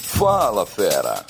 Fala, 0.07 0.65
fera. 0.65 1.25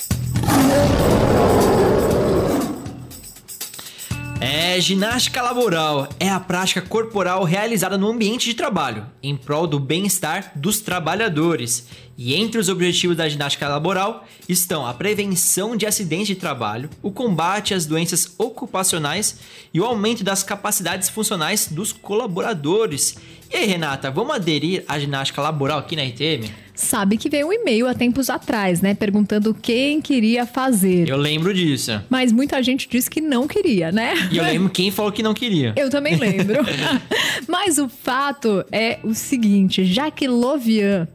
É, 4.75 4.81
ginástica 4.81 5.41
laboral 5.41 6.09
é 6.19 6.29
a 6.29 6.41
prática 6.41 6.83
corporal 6.83 7.45
realizada 7.45 7.97
no 7.97 8.11
ambiente 8.11 8.47
de 8.47 8.55
trabalho, 8.55 9.07
em 9.23 9.37
prol 9.37 9.69
do 9.69 9.79
bem-estar 9.79 10.51
dos 10.57 10.81
trabalhadores. 10.81 11.87
E 12.19 12.35
entre 12.35 12.61
os 12.61 12.69
objetivos 12.69 13.17
da 13.17 13.29
ginástica 13.29 13.69
laboral 13.69 14.27
estão 14.49 14.85
a 14.85 14.93
prevenção 14.93 15.77
de 15.77 15.87
acidentes 15.87 16.27
de 16.27 16.35
trabalho, 16.35 16.91
o 17.01 17.13
combate 17.13 17.73
às 17.73 17.87
doenças 17.87 18.35
ocupacionais 18.37 19.39
e 19.73 19.81
o 19.81 19.85
aumento 19.85 20.25
das 20.25 20.43
capacidades 20.43 21.09
funcionais 21.09 21.69
dos 21.69 21.93
colaboradores. 21.93 23.17
E 23.53 23.57
aí, 23.57 23.67
Renata, 23.67 24.11
vamos 24.11 24.35
aderir 24.35 24.85
à 24.89 24.99
ginástica 24.99 25.41
laboral 25.41 25.79
aqui 25.79 25.95
na 25.95 26.03
RTM? 26.03 26.64
Sabe 26.75 27.17
que 27.17 27.31
veio 27.31 27.47
um 27.47 27.53
e-mail 27.53 27.87
há 27.87 27.95
tempos 27.95 28.29
atrás, 28.29 28.81
né? 28.81 28.95
Perguntando 28.95 29.55
quem 29.55 30.01
queria 30.01 30.45
fazer. 30.45 31.09
Eu 31.09 31.17
lembro 31.17 31.55
disso. 31.55 32.03
Mas 32.11 32.33
muita 32.33 32.61
gente 32.63 32.89
disse 32.89 33.09
que 33.09 33.21
não 33.21 33.47
queria, 33.47 33.93
né? 33.93 34.15
E 34.31 34.39
eu 34.39 34.45
lembro 34.45 34.69
quem 34.71 34.91
falou 34.91 35.13
que 35.13 35.23
não 35.23 35.33
queria. 35.33 35.73
Eu 35.77 35.89
também 35.89 36.17
lembro. 36.17 36.59
Mas 37.47 37.79
o 37.79 37.89
fato 37.89 38.65
é 38.73 38.99
o 39.05 39.15
seguinte: 39.15 39.85
Jacques 39.85 40.29
Lovian, 40.29 41.07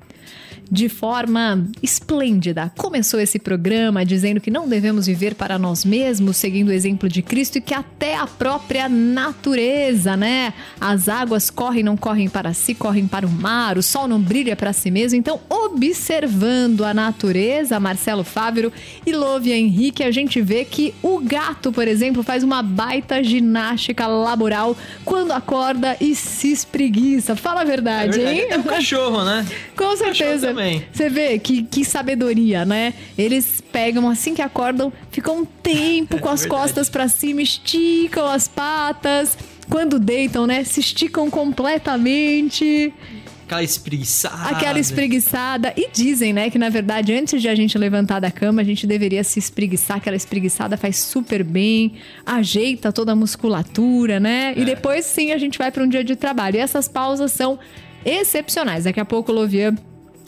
de 0.72 0.88
forma 0.90 1.66
esplêndida, 1.82 2.72
começou 2.78 3.20
esse 3.20 3.40
programa 3.40 4.06
dizendo 4.06 4.40
que 4.40 4.52
não 4.52 4.68
devemos 4.68 5.08
viver 5.08 5.36
para 5.36 5.58
nós 5.58 5.84
mesmos, 5.84 6.38
seguindo 6.38 6.70
o 6.70 6.72
exemplo 6.72 7.10
de 7.10 7.22
Cristo 7.22 7.58
e 7.58 7.62
que 7.62 7.74
até 7.74 8.16
a 8.16 8.28
própria 8.28 8.88
natureza, 8.88 10.16
né? 10.16 10.54
As 10.80 11.10
águas 11.10 11.50
correm, 11.50 11.84
não 11.84 11.98
correm 11.98 12.30
para 12.30 12.54
si, 12.54 12.74
correm 12.76 13.08
para 13.08 13.26
o 13.26 13.30
mar, 13.30 13.78
o 13.78 13.84
sol 13.84 14.08
não 14.08 14.20
brilha 14.22 14.56
para 14.56 14.72
si 14.74 14.92
mesmo. 14.92 15.18
Então, 15.18 15.40
observando 15.50 16.86
a 16.86 16.94
natureza, 16.94 17.80
Marcelo 17.80 18.24
Fávero 18.24 18.72
e 19.06 19.12
Lovia 19.12 19.58
Henrique, 19.58 20.04
a 20.04 20.12
gente 20.12 20.42
vê 20.42 20.64
que 20.66 20.94
o 21.02 21.20
gato, 21.20 21.72
por 21.72 21.88
exemplo, 21.88 22.22
faz 22.24 22.44
uma 22.44 22.62
baita 22.62 23.24
ginástica 23.24 24.06
laboral 24.08 24.78
quando 25.04 25.32
acorda 25.32 25.98
e 26.00 26.16
se 26.16 26.52
espreguiça. 26.52 27.36
Fala 27.36 27.62
a 27.62 27.64
É 27.64 27.66
verdade, 27.66 28.18
verdade. 28.18 28.40
hein? 28.42 28.48
É 28.52 28.58
um 28.58 28.64
cachorro, 28.64 29.24
né? 29.24 29.46
Com 29.76 29.96
certeza. 29.98 30.54
Também. 30.60 30.84
Você 30.92 31.10
vê 31.10 31.40
que, 31.40 31.64
que 31.64 31.86
sabedoria, 31.86 32.66
né? 32.66 32.94
Eles 33.18 33.62
pegam 33.72 34.10
assim 34.10 34.34
que 34.36 34.42
acordam, 34.42 34.92
ficam 35.10 35.40
um 35.40 35.46
tempo 35.46 36.20
com 36.20 36.30
as 36.30 36.42
Verdade. 36.42 36.62
costas 36.62 36.90
pra 36.90 37.08
cima, 37.08 37.42
esticam 37.42 38.28
as 38.28 38.48
patas. 38.48 39.38
Quando 39.70 40.00
deitam, 40.00 40.46
né? 40.46 40.64
Se 40.64 40.80
esticam 40.80 41.30
completamente. 41.30 42.94
Aquela 43.46 43.64
espreguiçada. 43.64 44.50
Aquela 44.50 44.80
espreguiçada. 44.80 45.74
E 45.76 45.90
dizem, 45.92 46.34
né, 46.34 46.50
que 46.52 46.60
na 46.60 46.70
verdade, 46.70 47.14
antes 47.14 47.42
de 47.42 47.48
a 47.48 47.56
gente 47.56 47.78
levantar 47.78 48.20
da 48.20 48.30
cama, 48.30 48.62
a 48.62 48.64
gente 48.64 48.86
deveria 48.86 49.24
se 49.24 49.40
espreguiçar. 49.40 49.98
Aquela 49.98 50.16
espreguiçada 50.16 50.78
faz 50.78 50.98
super 50.98 51.44
bem, 51.44 51.94
ajeita 52.26 52.92
toda 52.92 53.14
a 53.14 53.16
musculatura, 53.16 54.20
né? 54.20 54.54
É. 54.56 54.60
E 54.60 54.66
depois 54.66 55.06
sim 55.06 55.32
a 55.32 55.38
gente 55.38 55.58
vai 55.58 55.72
para 55.72 55.84
um 55.84 55.88
dia 55.88 56.04
de 56.04 56.16
trabalho. 56.16 56.58
E 56.58 56.60
essas 56.60 56.88
pausas 56.88 57.32
são 57.32 57.58
excepcionais. 58.06 58.84
Daqui 58.84 59.00
a 59.00 59.06
pouco 59.06 59.32
o 59.32 59.36
Lovian 59.36 59.76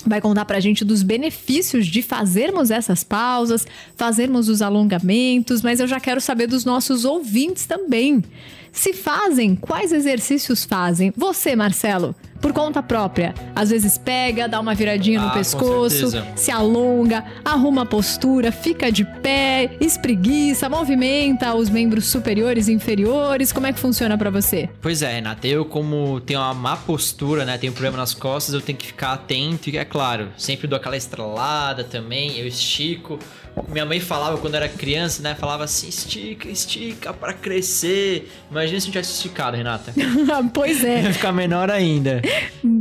vai 0.10 0.22
contar 0.22 0.46
pra 0.46 0.60
gente 0.60 0.84
dos 0.84 1.04
benefícios 1.04 1.88
de 1.88 2.02
fazermos 2.02 2.72
essas 2.72 3.04
pausas, 3.04 3.66
fazermos 3.96 4.50
os 4.50 4.62
alongamentos, 4.62 5.62
mas 5.62 5.80
eu 5.80 5.88
já 5.88 6.00
quero 6.00 6.22
saber 6.22 6.48
dos 6.48 6.66
nossos 6.66 7.06
ouvintes 7.06 7.66
também. 7.66 8.24
Se 8.72 8.94
fazem, 8.94 9.56
quais 9.56 9.92
exercícios 9.92 10.64
fazem? 10.64 11.14
Você, 11.16 11.56
Marcelo, 11.56 12.16
por 12.42 12.52
conta 12.54 12.82
própria, 12.82 13.34
às 13.56 13.70
vezes 13.70 13.98
pega, 13.98 14.48
dá 14.48 14.60
uma 14.60 14.74
viradinha 14.74 15.20
Ah, 15.20 15.24
no 15.26 15.30
com 15.30 15.38
pescoço, 15.38 16.12
se 16.36 16.52
alonga, 16.52 17.24
arruma 17.46 17.84
a 17.84 17.86
postura, 17.86 18.52
fica 18.52 18.92
de 18.92 19.06
pé, 19.06 19.72
espreguiça, 19.80 20.68
movimenta 20.68 21.54
os 21.54 21.70
membros 21.70 22.06
superiores 22.08 22.68
e 22.68 22.74
inferiores. 22.74 23.52
Como 23.52 23.68
é 23.68 23.74
que 23.74 23.80
funciona 23.80 24.18
pra 24.18 24.30
você? 24.30 24.70
Pois 24.82 25.02
é, 25.02 25.14
Renata, 25.14 25.48
eu 25.48 25.64
como 25.66 26.20
tenho 26.22 26.40
uma 26.40 26.54
má 26.54 26.76
postura, 26.76 27.46
né, 27.46 27.58
tenho 27.58 27.72
um 27.72 27.76
problema 27.76 27.98
nas 27.98 28.14
costas, 28.14 28.54
eu 28.54 28.62
tenho 28.62 28.78
que 28.78 28.88
ficar 28.88 29.14
atento 29.14 29.70
e 29.70 29.78
é 29.78 29.86
claro, 29.86 30.30
sempre 30.38 30.68
dou 30.68 30.78
aquela 30.78 30.98
estralada 30.98 31.84
também, 31.84 32.38
eu 32.40 32.48
estico. 32.48 33.20
Minha 33.68 33.86
mãe 33.86 34.00
falava 34.00 34.38
quando 34.38 34.56
era 34.56 34.70
criança, 34.70 35.22
né, 35.22 35.36
falava 35.36 35.66
assim, 35.66 35.90
estica, 35.90 36.48
estica 36.48 37.12
pra 37.14 37.34
crescer. 37.34 38.32
Imagina 38.50 38.80
se 38.80 38.88
eu 38.88 38.92
tivesse 38.94 39.12
esticado, 39.14 39.58
Renata. 39.58 39.94
pois 40.54 40.84
é. 40.84 41.04
Ia 41.04 41.14
ficar 41.14 41.34
menor 41.34 41.70
ainda. 41.70 42.22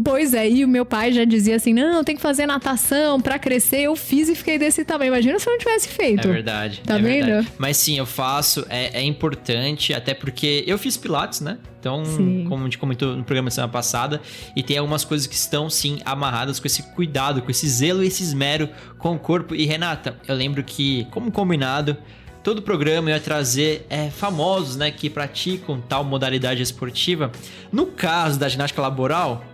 Pois 0.04 0.35
é, 0.35 0.49
e 0.49 0.64
o 0.64 0.69
meu 0.69 0.85
pai 0.85 1.12
já 1.12 1.25
dizia 1.25 1.57
assim: 1.57 1.73
não, 1.73 2.04
tem 2.04 2.16
que 2.16 2.23
fazer 2.23 2.47
natação 2.47 3.21
pra 3.21 3.38
crescer. 3.38 3.83
Eu 3.83 3.97
fiz 3.97 4.28
e 4.28 4.35
fiquei 4.35 4.59
desse 4.59 4.85
tamanho. 4.85 5.09
Imagina 5.09 5.38
se 5.38 5.49
eu 5.49 5.52
não 5.52 5.59
tivesse 5.59 5.88
feito. 5.88 6.28
É 6.28 6.33
verdade. 6.33 6.83
Tá 6.85 6.97
é 6.97 7.02
vendo? 7.02 7.26
verdade. 7.26 7.52
Mas 7.59 7.76
sim, 7.76 7.99
eu 7.99 8.07
faço, 8.07 8.66
é, 8.69 9.00
é 9.00 9.02
importante, 9.02 9.95
até 9.95 10.14
porque 10.14 10.64
eu 10.66 10.78
fiz 10.78 10.97
Pilates, 10.97 11.40
né? 11.40 11.59
Então, 11.80 12.04
Sim. 12.04 12.45
como 12.47 12.61
a 12.61 12.64
gente 12.64 12.76
comentou 12.76 13.16
no 13.16 13.25
programa 13.25 13.49
da 13.49 13.54
semana 13.54 13.73
passada, 13.73 14.21
e 14.54 14.62
tem 14.62 14.76
algumas 14.76 15.02
coisas 15.02 15.26
que 15.26 15.35
estão 15.35 15.71
sim 15.71 15.99
amarradas 16.04 16.61
com 16.61 16.66
esse 16.66 16.83
cuidado, 16.95 17.40
com 17.40 17.50
esse 17.50 17.66
zelo 17.66 18.04
e 18.04 18.07
esse 18.07 18.23
esmero 18.23 18.69
com 18.99 19.14
o 19.14 19.19
corpo. 19.19 19.54
E 19.54 19.64
Renata, 19.64 20.14
eu 20.28 20.35
lembro 20.35 20.62
que, 20.62 21.07
como 21.11 21.33
combinado, 21.33 21.97
todo 22.42 22.62
programa 22.62 23.11
eu 23.11 23.14
ia 23.14 23.20
trazer 23.20 23.87
é, 23.90 24.11
famosos, 24.11 24.76
né, 24.76 24.90
que 24.90 25.11
praticam 25.11 25.80
tal 25.80 26.04
modalidade 26.04 26.62
esportiva. 26.62 27.30
No 27.73 27.87
caso 27.87 28.38
da 28.38 28.49
ginástica 28.49 28.80
laboral, 28.80 29.44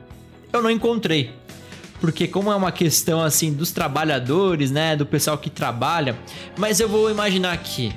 eu 0.53 0.63
não 0.63 0.71
encontrei. 0.71 1.31
Porque 2.01 2.27
como 2.29 2.53
é 2.53 2.57
uma 2.57 2.71
questão 2.71 3.23
assim 3.23 3.53
dos 3.53 3.71
trabalhadores, 3.71 4.71
né, 4.71 4.95
do 4.95 5.07
pessoal 5.07 5.39
que 5.39 5.49
trabalha, 5.49 6.17
mas 6.57 6.79
eu 6.79 6.89
vou 6.89 7.11
imaginar 7.11 7.53
aqui. 7.53 7.93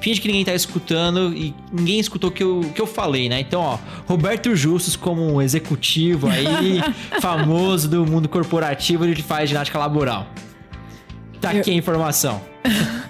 Finge 0.00 0.20
que 0.20 0.28
ninguém 0.28 0.44
tá 0.44 0.52
escutando 0.52 1.32
e 1.34 1.54
ninguém 1.72 1.98
escutou 1.98 2.28
o 2.28 2.32
que 2.32 2.42
eu, 2.42 2.60
que 2.74 2.80
eu 2.80 2.86
falei, 2.86 3.26
né? 3.26 3.40
Então, 3.40 3.62
ó, 3.62 3.78
Roberto 4.06 4.54
Justus 4.54 4.96
como 4.96 5.22
um 5.22 5.40
executivo 5.40 6.28
aí, 6.28 6.82
famoso 7.22 7.88
do 7.88 8.04
mundo 8.04 8.28
corporativo, 8.28 9.06
ele 9.06 9.22
faz 9.22 9.48
ginástica 9.48 9.78
laboral. 9.78 10.26
Tá 11.40 11.52
aqui 11.52 11.70
a 11.70 11.74
informação. 11.74 12.42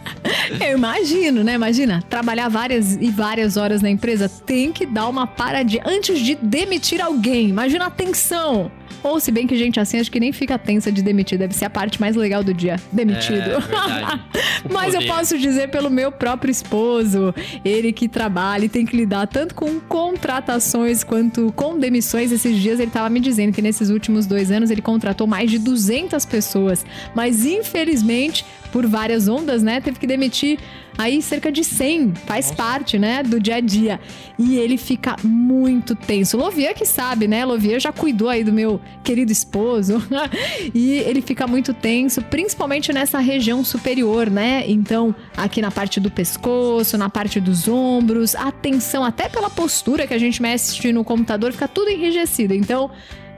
Eu 0.61 0.77
imagino, 0.77 1.43
né? 1.43 1.55
Imagina, 1.55 2.03
trabalhar 2.09 2.49
várias 2.49 2.97
e 2.97 3.11
várias 3.11 3.57
horas 3.57 3.83
na 3.83 3.91
empresa 3.91 4.29
tem 4.29 4.73
que 4.73 4.87
dar 4.87 5.09
uma 5.09 5.27
paradinha 5.27 5.83
antes 5.87 6.19
de 6.21 6.35
demitir 6.35 7.01
alguém. 7.01 7.49
Imagina 7.49 7.87
a 7.87 7.91
tensão. 7.91 8.71
Ou 9.03 9.21
se 9.21 9.31
bem 9.31 9.47
que 9.47 9.55
gente 9.55 9.79
assim, 9.79 10.01
acho 10.01 10.11
que 10.11 10.19
nem 10.19 10.33
fica 10.33 10.59
tensa 10.59 10.91
de 10.91 11.03
demitir. 11.03 11.39
Deve 11.39 11.55
ser 11.55 11.67
a 11.67 11.71
parte 11.71 12.01
mais 12.01 12.17
legal 12.17 12.43
do 12.43 12.55
dia. 12.55 12.81
Demitido. 12.91 13.51
É. 13.51 14.35
O 14.65 14.73
Mas 14.73 14.95
eu 14.95 15.01
poder. 15.01 15.13
posso 15.13 15.39
dizer 15.39 15.69
pelo 15.69 15.91
meu 15.91 16.11
próprio 16.11 16.51
esposo, 16.51 17.35
ele 17.63 17.93
que 17.93 18.09
trabalha 18.09 18.65
e 18.65 18.69
tem 18.69 18.87
que 18.87 18.97
lidar 18.97 19.27
tanto 19.27 19.55
com 19.55 19.79
contratações 19.79 21.05
quanto 21.05 21.53
com 21.55 21.79
demissões. 21.79 22.33
Esses 22.33 22.59
dias 22.59 22.81
ele 22.81 22.89
estava 22.89 23.11
me 23.11 23.21
dizendo 23.21 23.53
que 23.53 23.61
nesses 23.61 23.91
últimos 23.91 24.25
dois 24.25 24.51
anos 24.51 24.71
ele 24.71 24.81
contratou 24.81 25.27
mais 25.27 25.51
de 25.51 25.59
200 25.59 26.25
pessoas, 26.25 26.87
mas 27.15 27.45
infelizmente 27.45 28.43
por 28.75 28.89
várias 28.89 29.29
ondas, 29.29 29.63
né? 29.63 29.81
Teve 29.81 30.01
que 30.01 30.07
demitir 30.07 30.59
aí 30.99 31.23
cerca 31.23 31.53
de 31.53 31.63
100, 31.63 32.15
faz 32.27 32.47
Nossa. 32.47 32.57
parte, 32.57 32.99
né, 32.99 33.23
do 33.23 33.39
dia 33.39 33.55
a 33.57 33.61
dia. 33.61 34.01
E 34.37 34.57
ele 34.57 34.77
fica 34.77 35.15
muito 35.23 35.95
tenso. 35.95 36.37
Lovia 36.37 36.75
que 36.75 36.85
sabe, 36.85 37.29
né? 37.29 37.45
Lovia 37.45 37.79
já 37.79 37.93
cuidou 37.93 38.29
aí 38.29 38.43
do 38.43 38.53
meu 38.53 38.81
querido 39.05 39.31
esposo. 39.31 40.03
e 40.75 40.91
ele 40.91 41.23
fica 41.23 41.47
muito 41.47 41.73
tenso, 41.73 42.21
principalmente 42.23 42.93
nessa 42.93 43.21
região 43.21 43.63
superior, 43.63 44.29
né? 44.29 44.65
Então, 44.67 45.15
aqui 45.37 45.63
na 45.63 45.71
parte 45.71 46.01
do 46.01 46.11
pescoço, 46.11 46.99
na 46.99 47.09
parte 47.09 47.39
dos 47.39 47.69
ombros, 47.69 48.35
a 48.35 48.51
tensão 48.51 49.05
até 49.05 49.29
pela 49.29 49.51
postura 49.51 50.05
que 50.05 50.15
a 50.15 50.19
gente 50.19 50.43
mexe 50.43 50.93
no 50.93 51.05
computador 51.05 51.53
fica 51.53 51.69
tudo 51.69 51.91
enrijecido. 51.91 52.53
Então, 52.53 52.91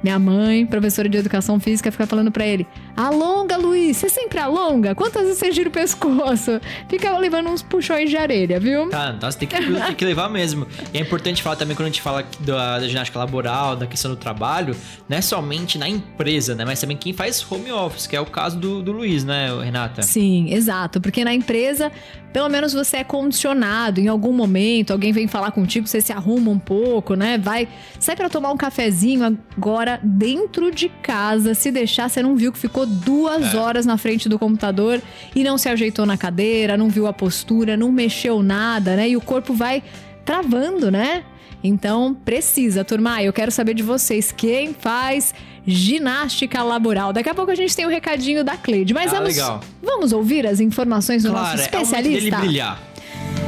minha 0.03 0.19
mãe, 0.19 0.67
professora 0.67 1.09
de 1.09 1.17
educação 1.17 1.59
física, 1.59 1.91
fica 1.91 2.07
falando 2.07 2.31
para 2.31 2.47
ele: 2.47 2.67
alonga, 2.97 3.57
Luiz, 3.57 3.97
você 3.97 4.09
sempre 4.09 4.39
alonga? 4.39 4.95
Quantas 4.95 5.23
vezes 5.23 5.39
você 5.39 5.53
gira 5.53 5.69
o 5.69 5.73
pescoço? 5.73 6.61
Fica 6.89 7.17
levando 7.19 7.49
uns 7.49 7.63
puxões 7.63 8.11
de 8.11 8.17
areia, 8.17 8.61
viu? 8.61 8.89
Tá, 8.89 9.15
então 9.17 9.31
você 9.31 9.39
tem 9.39 9.49
que, 9.49 9.57
tem 9.57 9.95
que 9.95 10.05
levar 10.05 10.29
mesmo. 10.29 10.67
E 10.93 10.99
é 10.99 11.01
importante 11.01 11.43
falar 11.43 11.57
também 11.57 11.77
quando 11.77 11.87
a 11.87 11.91
gente 11.91 12.03
fala 12.03 12.25
da, 12.41 12.79
da, 12.79 12.89
ginástica 12.89 13.19
laboral, 13.19 13.77
da 13.77 13.87
questão 13.87 14.11
do 14.11 14.17
trabalho, 14.17 14.77
não 15.09 15.17
é 15.17 15.21
somente 15.21 15.79
na 15.79 15.89
empresa, 15.89 16.55
né? 16.55 16.65
Mas 16.65 16.81
também 16.81 16.97
quem 16.97 17.13
faz 17.13 17.45
home 17.51 17.73
office, 17.73 18.07
que 18.07 18.17
é 18.17 18.21
o 18.21 18.27
caso 18.27 18.59
do, 18.59 18.83
do 18.83 18.93
Luiz, 18.93 19.25
né, 19.25 19.49
Renata? 19.63 20.03
Sim, 20.03 20.53
exato. 20.53 21.01
Porque 21.01 21.25
na 21.25 21.35
empresa 21.35 21.91
pelo 22.37 22.51
menos 22.51 22.75
você 22.75 22.99
é 22.99 23.05
condicionado. 23.05 23.99
Em 23.99 24.09
algum 24.09 24.31
momento, 24.31 24.91
alguém 24.91 25.11
vem 25.11 25.27
falar 25.27 25.53
contigo, 25.53 25.87
você 25.87 26.03
se 26.03 26.13
arruma 26.13 26.51
um 26.51 26.59
pouco, 26.59 27.15
né? 27.15 27.39
Vai, 27.39 27.67
sai 27.99 28.15
para 28.15 28.29
tomar 28.29 28.51
um 28.51 28.59
cafezinho. 28.59 29.39
Agora, 29.57 29.96
dentro 30.03 30.71
de 30.71 30.89
casa, 30.89 31.55
se 31.55 31.71
deixar, 31.71 32.09
você 32.09 32.23
não 32.23 32.37
viu 32.37 32.53
que 32.53 32.59
ficou 32.59 32.87
duas 32.87 33.55
é. 33.55 33.57
horas 33.57 33.87
na 33.87 33.97
frente 33.97 34.29
do 34.29 34.39
computador 34.39 35.01
e 35.35 35.43
não 35.43 35.59
se 35.59 35.69
ajeitou 35.69 36.07
na 36.07 36.17
cadeira, 36.17 36.77
não 36.77 36.89
viu 36.89 37.07
a 37.07 37.13
postura, 37.13 37.77
não 37.77 37.91
mexeu 37.91 38.43
nada, 38.43 38.97
né? 38.97 39.09
E 39.09 39.17
o 39.17 39.21
corpo 39.21 39.55
vai 39.55 39.83
travando, 40.25 40.91
né? 40.91 41.25
Então, 41.63 42.15
precisa, 42.15 42.85
turma. 42.85 43.23
Eu 43.23 43.33
quero 43.33 43.51
saber 43.51 43.75
de 43.75 43.83
vocês 43.83 44.31
quem 44.31 44.75
faz 44.75 45.35
ginástica 45.67 46.63
laboral. 46.63 47.13
Daqui 47.13 47.29
a 47.29 47.35
pouco 47.35 47.51
a 47.51 47.55
gente 47.55 47.75
tem 47.75 47.85
o 47.85 47.89
um 47.89 47.91
recadinho 47.91 48.45
da 48.45 48.57
Cleide. 48.57 48.95
Mas 48.95 49.13
ah, 49.13 49.17
vamos, 49.17 49.35
legal. 49.35 49.61
vamos 49.83 50.13
ouvir 50.13 50.47
as 50.47 50.61
informações 50.61 51.23
do 51.23 51.31
claro, 51.31 51.47
nosso 51.47 51.63
especialista? 51.63 52.19
É 52.19 52.31
dele 52.31 52.37
brilhar. 52.37 52.81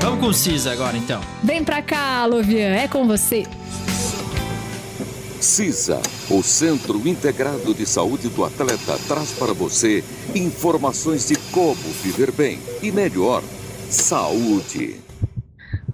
Vamos 0.00 0.20
com 0.20 0.26
o 0.26 0.34
CISA 0.34 0.72
agora, 0.72 0.96
então. 0.96 1.20
Vem 1.42 1.62
pra 1.62 1.82
cá, 1.82 2.24
Lovian. 2.26 2.74
É 2.74 2.88
com 2.88 3.06
você. 3.06 3.44
CISA, 5.40 6.00
o 6.30 6.42
Centro 6.42 7.06
Integrado 7.06 7.72
de 7.72 7.86
Saúde 7.86 8.28
do 8.28 8.44
Atleta, 8.44 8.98
traz 9.06 9.32
para 9.38 9.52
você 9.52 10.04
informações 10.34 11.28
de 11.28 11.36
como 11.52 11.76
viver 12.02 12.32
bem 12.32 12.58
e 12.82 12.90
melhor. 12.90 13.42
Saúde. 13.88 15.00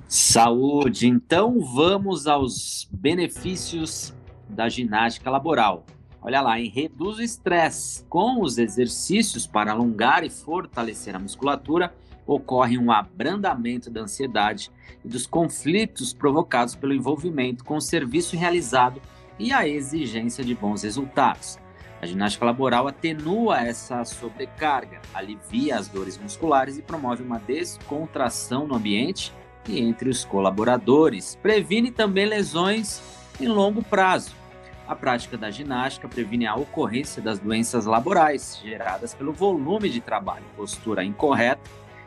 Saúde. 0.08 1.08
Então 1.08 1.60
vamos 1.60 2.26
aos 2.26 2.88
benefícios 2.90 4.14
da 4.48 4.68
ginástica 4.68 5.30
laboral. 5.30 5.84
Olha 6.22 6.40
lá, 6.40 6.58
em 6.58 6.70
reduz 6.70 7.18
o 7.18 7.22
estresse. 7.22 8.02
Com 8.04 8.40
os 8.40 8.56
exercícios 8.56 9.46
para 9.46 9.72
alongar 9.72 10.24
e 10.24 10.30
fortalecer 10.30 11.14
a 11.14 11.18
musculatura, 11.18 11.94
ocorre 12.26 12.78
um 12.78 12.90
abrandamento 12.90 13.90
da 13.90 14.00
ansiedade 14.00 14.70
e 15.04 15.08
dos 15.08 15.26
conflitos 15.26 16.14
provocados 16.14 16.74
pelo 16.74 16.94
envolvimento 16.94 17.62
com 17.62 17.76
o 17.76 17.80
serviço 17.80 18.36
realizado 18.36 19.02
e 19.38 19.52
a 19.52 19.66
exigência 19.66 20.44
de 20.44 20.54
bons 20.54 20.82
resultados. 20.82 21.58
A 22.00 22.06
ginástica 22.06 22.44
laboral 22.44 22.86
atenua 22.86 23.60
essa 23.60 24.04
sobrecarga, 24.04 25.00
alivia 25.12 25.76
as 25.76 25.88
dores 25.88 26.18
musculares 26.18 26.76
e 26.76 26.82
promove 26.82 27.22
uma 27.22 27.38
descontração 27.38 28.66
no 28.66 28.74
ambiente 28.74 29.32
e 29.68 29.80
entre 29.80 30.10
os 30.10 30.24
colaboradores. 30.24 31.38
Previne 31.40 31.90
também 31.90 32.26
lesões 32.26 33.02
em 33.40 33.48
longo 33.48 33.82
prazo 33.82 34.44
a 34.86 34.94
prática 34.94 35.38
da 35.38 35.50
ginástica 35.50 36.09
previne 36.09 36.46
a 36.46 36.54
ocorrência 36.54 37.22
das 37.22 37.38
doenças 37.38 37.87
laborais 37.87 38.61
geradas 38.62 39.14
pelo 39.14 39.32
volume 39.32 39.88
de 39.88 40.00
trabalho, 40.00 40.44
postura 40.56 41.02
incorreta 41.02 41.62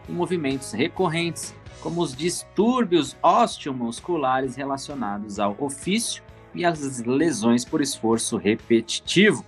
e 0.08 0.12
movimentos 0.12 0.74
recorrentes, 0.74 1.56
como 1.82 2.02
os 2.02 2.16
distúrbios 2.16 3.18
osteomusculares 3.22 4.56
relacionados 4.56 5.40
ao 5.40 5.56
ofício 5.60 6.24
e 6.58 6.66
as 6.66 7.00
lesões 7.00 7.64
por 7.64 7.82
esforço 7.82 8.38
repetitivo. 8.38 9.46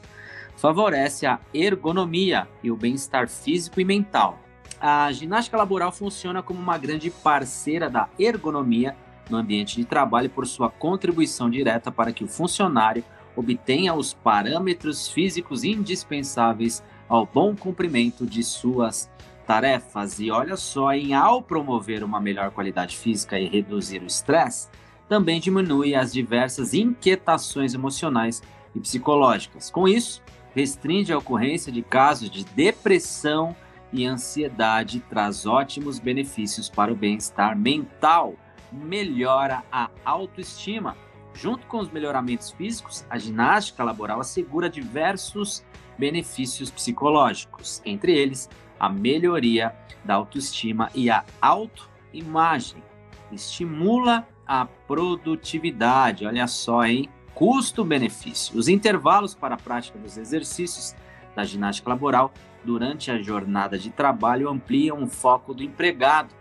Favorece 0.56 1.26
a 1.26 1.40
ergonomia 1.54 2.48
e 2.64 2.70
o 2.70 2.76
bem-estar 2.76 3.28
físico 3.28 3.82
e 3.82 3.86
mental. 3.86 4.40
A 4.80 5.12
ginástica 5.12 5.58
laboral 5.58 5.92
funciona 5.92 6.42
como 6.42 6.60
uma 6.60 6.78
grande 6.78 7.10
parceira 7.10 7.90
da 7.90 8.08
ergonomia 8.18 8.96
no 9.30 9.38
ambiente 9.38 9.76
de 9.76 9.86
trabalho 9.86 10.30
por 10.30 10.48
sua 10.48 10.70
contribuição 10.70 11.50
direta 11.50 11.92
para 11.92 12.12
que 12.12 12.24
o 12.24 12.28
funcionário 12.28 13.04
obtenha 13.36 13.94
os 13.94 14.14
parâmetros 14.14 15.08
físicos 15.08 15.64
indispensáveis 15.64 16.84
ao 17.08 17.26
bom 17.26 17.56
cumprimento 17.56 18.26
de 18.26 18.44
suas 18.44 19.10
tarefas. 19.46 20.20
E 20.20 20.30
olha 20.30 20.56
só, 20.56 20.94
em 20.94 21.14
ao 21.14 21.42
promover 21.42 22.04
uma 22.04 22.20
melhor 22.20 22.52
qualidade 22.52 22.98
física 22.98 23.40
e 23.40 23.48
reduzir 23.48 24.02
o 24.02 24.06
estresse, 24.06 24.68
também 25.10 25.40
diminui 25.40 25.96
as 25.96 26.14
diversas 26.14 26.74
inquietações 26.74 27.74
emocionais 27.74 28.42
e 28.74 28.80
psicológicas. 28.80 29.70
Com 29.70 29.88
isso, 29.88 30.22
restringe 30.56 31.12
a 31.12 31.18
ocorrência 31.18 31.72
de 31.72 31.82
casos 31.82 32.30
de 32.30 32.46
depressão 32.46 33.56
e 33.92 34.06
ansiedade, 34.06 35.04
traz 35.10 35.46
ótimos 35.46 36.00
benefícios 36.00 36.70
para 36.70 36.94
o 36.94 36.96
bem-estar 36.96 37.58
mental, 37.58 38.36
melhora 38.72 39.64
a 39.72 39.90
autoestima 40.06 40.96
Junto 41.34 41.68
com 41.68 41.80
os 41.80 41.90
melhoramentos 41.90 42.52
físicos, 42.52 43.06
a 43.10 43.18
ginástica 43.18 43.84
laboral 43.84 44.20
assegura 44.20 44.70
diversos 44.70 45.64
benefícios 45.98 46.70
psicológicos, 46.70 47.82
entre 47.86 48.14
eles 48.14 48.50
a 48.80 48.90
melhoria 48.90 49.74
da 50.04 50.16
autoestima 50.16 50.90
e 50.94 51.10
a 51.10 51.24
autoimagem. 51.40 52.84
Estimula 53.32 54.28
a 54.50 54.66
produtividade, 54.66 56.26
olha 56.26 56.48
só, 56.48 56.84
hein? 56.84 57.08
Custo-benefício. 57.36 58.58
Os 58.58 58.68
intervalos 58.68 59.36
para 59.36 59.54
a 59.54 59.60
prática 59.60 60.00
dos 60.00 60.18
exercícios 60.18 60.96
da 61.36 61.46
ginástica 61.46 61.90
laboral 61.90 62.34
durante 62.66 63.12
a 63.12 63.22
jornada 63.22 63.78
de 63.78 63.92
trabalho 63.92 64.50
ampliam 64.50 65.04
o 65.04 65.08
foco 65.08 65.54
do 65.54 65.62
empregado 65.62 66.34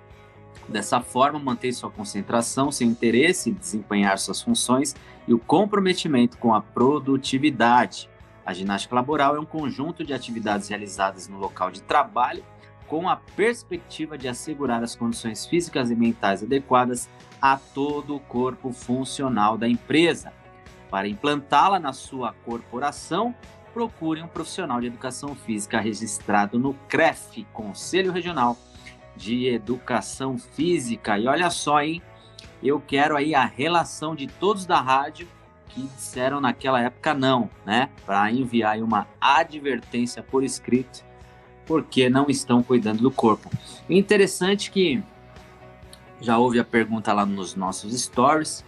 Dessa 0.68 1.00
forma, 1.00 1.38
mantém 1.38 1.72
sua 1.72 1.90
concentração, 1.90 2.70
seu 2.70 2.86
interesse 2.86 3.50
em 3.50 3.54
desempenhar 3.54 4.18
suas 4.18 4.42
funções 4.42 4.94
e 5.26 5.32
o 5.32 5.38
comprometimento 5.38 6.36
com 6.36 6.54
a 6.54 6.60
produtividade. 6.60 8.08
A 8.44 8.52
ginástica 8.52 8.94
laboral 8.94 9.36
é 9.36 9.40
um 9.40 9.46
conjunto 9.46 10.04
de 10.04 10.12
atividades 10.12 10.68
realizadas 10.68 11.26
no 11.26 11.38
local 11.38 11.70
de 11.70 11.82
trabalho 11.82 12.44
com 12.88 13.09
a 13.09 13.16
perspectiva 13.16 14.16
de 14.16 14.27
assegurar 14.29 14.83
as 14.83 14.96
condições 14.96 15.46
físicas 15.46 15.90
e 15.90 15.94
mentais 15.94 16.42
adequadas 16.42 17.09
a 17.40 17.57
todo 17.57 18.16
o 18.16 18.20
corpo 18.20 18.72
funcional 18.72 19.57
da 19.57 19.68
empresa. 19.68 20.33
Para 20.90 21.07
implantá-la 21.07 21.79
na 21.79 21.92
sua 21.92 22.33
corporação, 22.44 23.35
procure 23.74 24.22
um 24.22 24.27
profissional 24.27 24.81
de 24.81 24.87
educação 24.87 25.35
física 25.35 25.79
registrado 25.79 26.59
no 26.59 26.74
CREF, 26.88 27.44
Conselho 27.53 28.11
Regional 28.11 28.57
de 29.14 29.46
educação 29.48 30.38
física. 30.38 31.18
E 31.18 31.27
olha 31.27 31.51
só, 31.51 31.83
hein? 31.83 32.01
Eu 32.62 32.81
quero 32.81 33.16
aí 33.16 33.35
a 33.35 33.44
relação 33.44 34.14
de 34.14 34.27
todos 34.27 34.64
da 34.64 34.81
rádio 34.81 35.29
que 35.68 35.83
disseram 35.83 36.40
naquela 36.40 36.81
época 36.81 37.12
não, 37.14 37.51
né? 37.66 37.90
Para 38.07 38.31
enviar 38.33 38.79
uma 38.79 39.07
advertência 39.20 40.22
por 40.22 40.42
escrito, 40.42 41.05
porque 41.68 42.09
não 42.09 42.26
estão 42.28 42.62
cuidando 42.62 43.00
do 43.02 43.11
corpo. 43.11 43.48
Interessante 43.88 44.70
que 44.70 45.00
já 46.20 46.37
houve 46.37 46.59
a 46.59 46.64
pergunta 46.64 47.12
lá 47.12 47.24
nos 47.24 47.54
nossos 47.54 47.92
stories 47.92 48.64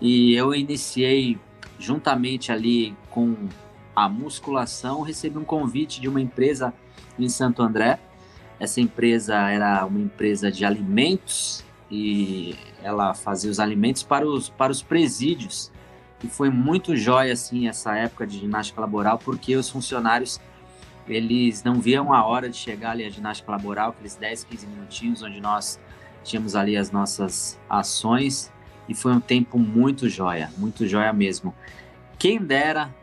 e 0.00 0.34
eu 0.34 0.54
iniciei 0.54 1.36
juntamente 1.78 2.52
ali 2.52 2.94
com 3.10 3.34
a 3.96 4.08
musculação, 4.08 5.00
recebi 5.02 5.38
um 5.38 5.44
convite 5.44 6.00
de 6.00 6.08
uma 6.08 6.20
empresa 6.20 6.72
em 7.18 7.28
Santo 7.28 7.62
André 7.62 7.98
essa 8.58 8.80
empresa 8.80 9.34
era 9.50 9.84
uma 9.84 10.00
empresa 10.00 10.50
de 10.50 10.64
alimentos 10.64 11.64
e 11.90 12.56
ela 12.82 13.14
fazia 13.14 13.50
os 13.50 13.58
alimentos 13.58 14.02
para 14.02 14.26
os, 14.26 14.48
para 14.48 14.72
os 14.72 14.82
presídios. 14.82 15.72
E 16.22 16.28
foi 16.28 16.50
muito 16.50 16.96
jóia, 16.96 17.32
assim, 17.32 17.68
essa 17.68 17.96
época 17.96 18.26
de 18.26 18.38
ginástica 18.38 18.80
laboral, 18.80 19.18
porque 19.18 19.56
os 19.56 19.68
funcionários, 19.68 20.40
eles 21.08 21.62
não 21.62 21.80
viam 21.80 22.12
a 22.12 22.24
hora 22.24 22.48
de 22.48 22.56
chegar 22.56 22.92
ali 22.92 23.04
à 23.04 23.10
ginástica 23.10 23.50
laboral, 23.52 23.90
aqueles 23.90 24.16
10, 24.16 24.44
15 24.44 24.66
minutinhos, 24.66 25.22
onde 25.22 25.40
nós 25.40 25.78
tínhamos 26.22 26.56
ali 26.56 26.76
as 26.76 26.90
nossas 26.90 27.60
ações. 27.68 28.52
E 28.88 28.94
foi 28.94 29.12
um 29.12 29.20
tempo 29.20 29.58
muito 29.58 30.08
jóia, 30.08 30.50
muito 30.56 30.86
jóia 30.86 31.12
mesmo. 31.12 31.54
Quem 32.18 32.38
dera 32.38 32.94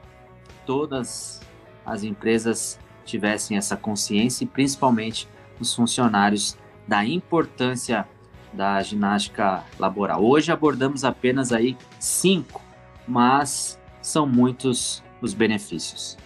todas 0.65 1.41
as 1.85 2.03
empresas 2.03 2.79
tivessem 3.05 3.57
essa 3.57 3.75
consciência 3.75 4.43
e 4.43 4.47
principalmente 4.47 5.27
os 5.59 5.73
funcionários 5.73 6.57
da 6.87 7.05
importância 7.05 8.07
da 8.53 8.81
ginástica 8.81 9.63
laboral. 9.79 10.23
Hoje 10.23 10.51
abordamos 10.51 11.03
apenas 11.03 11.51
aí 11.51 11.77
cinco, 11.99 12.61
mas 13.07 13.79
são 14.01 14.25
muitos 14.27 15.03
os 15.21 15.33
benefícios. 15.33 16.17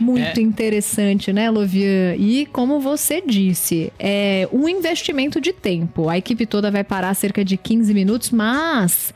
Muito 0.00 0.38
É. 0.38 0.42
interessante, 0.42 1.32
né, 1.32 1.50
Lovian? 1.50 2.14
E 2.16 2.46
como 2.46 2.80
você 2.80 3.20
disse, 3.20 3.92
é 3.98 4.48
um 4.52 4.68
investimento 4.68 5.40
de 5.40 5.52
tempo. 5.52 6.08
A 6.08 6.16
equipe 6.18 6.46
toda 6.46 6.70
vai 6.70 6.84
parar 6.84 7.14
cerca 7.14 7.44
de 7.44 7.56
15 7.56 7.92
minutos, 7.92 8.30
mas 8.30 9.12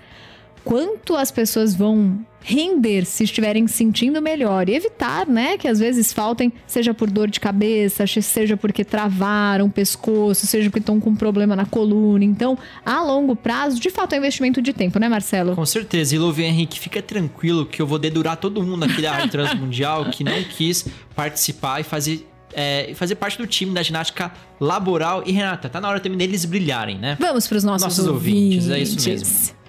quanto 0.65 1.17
as 1.17 1.31
pessoas 1.31 1.75
vão 1.75 2.19
render 2.43 3.05
se 3.05 3.25
estiverem 3.25 3.67
sentindo 3.67 4.21
melhor 4.21 4.69
e 4.69 4.75
evitar, 4.75 5.27
né, 5.27 5.57
que 5.57 5.69
às 5.69 5.79
vezes 5.79 6.13
faltem, 6.13 6.53
seja 6.67 6.93
por 6.93 7.09
dor 7.11 7.29
de 7.31 7.39
cabeça, 7.41 8.07
seja 8.07 8.57
porque 8.57 8.85
travaram 8.85 9.67
o 9.67 9.71
pescoço, 9.71 10.47
seja 10.47 10.69
porque 10.69 10.81
estão 10.81 11.01
com 11.01 11.11
um 11.11 11.17
problema 11.17 11.55
na 11.55 11.65
coluna. 11.65 12.25
Então, 12.25 12.59
a 12.85 13.01
longo 13.03 13.37
prazo, 13.37 13.81
de 13.81 13.91
fato, 13.91 14.15
é 14.15 14.19
investimento 14.19 14.61
de 14.61 14.73
tempo, 14.73 14.99
né, 14.99 15.09
Marcelo? 15.09 15.55
Com 15.55 15.67
certeza. 15.67 16.15
E 16.15 16.19
Louvi 16.19 16.43
Henrique, 16.45 16.79
fica 16.79 17.01
tranquilo 17.01 17.65
que 17.67 17.81
eu 17.81 17.87
vou 17.87 17.99
dedurar 17.99 18.37
todo 18.37 18.63
mundo 18.63 18.85
aqui 18.85 19.01
da 19.01 19.13
Rádio 19.13 19.31
Transmundial 19.31 20.07
que 20.11 20.25
não 20.25 20.43
quis 20.45 20.87
participar 21.15 21.81
e 21.81 21.85
fazer. 21.85 22.27
é, 22.55 22.93
fazer 22.95 23.15
parte 23.15 23.39
do 23.39 23.47
time 23.47 23.73
da 23.73 23.83
ginástica 23.83 24.31
laboral. 24.61 25.23
E 25.25 25.33
Renata, 25.33 25.69
tá 25.69 25.81
na 25.81 25.89
hora 25.89 26.01
também 26.01 26.19
deles 26.19 26.45
brilharem, 26.45 26.99
né? 26.99 27.17
Vamos 27.19 27.47
para 27.47 27.57
os 27.57 27.65
nossos, 27.65 27.83
Nossos 27.87 28.07
ouvintes, 28.07 28.69
é 28.69 28.79
isso 28.79 29.09
mesmo. 29.09 29.62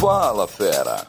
Fala, 0.00 0.46
fera. 0.48 1.06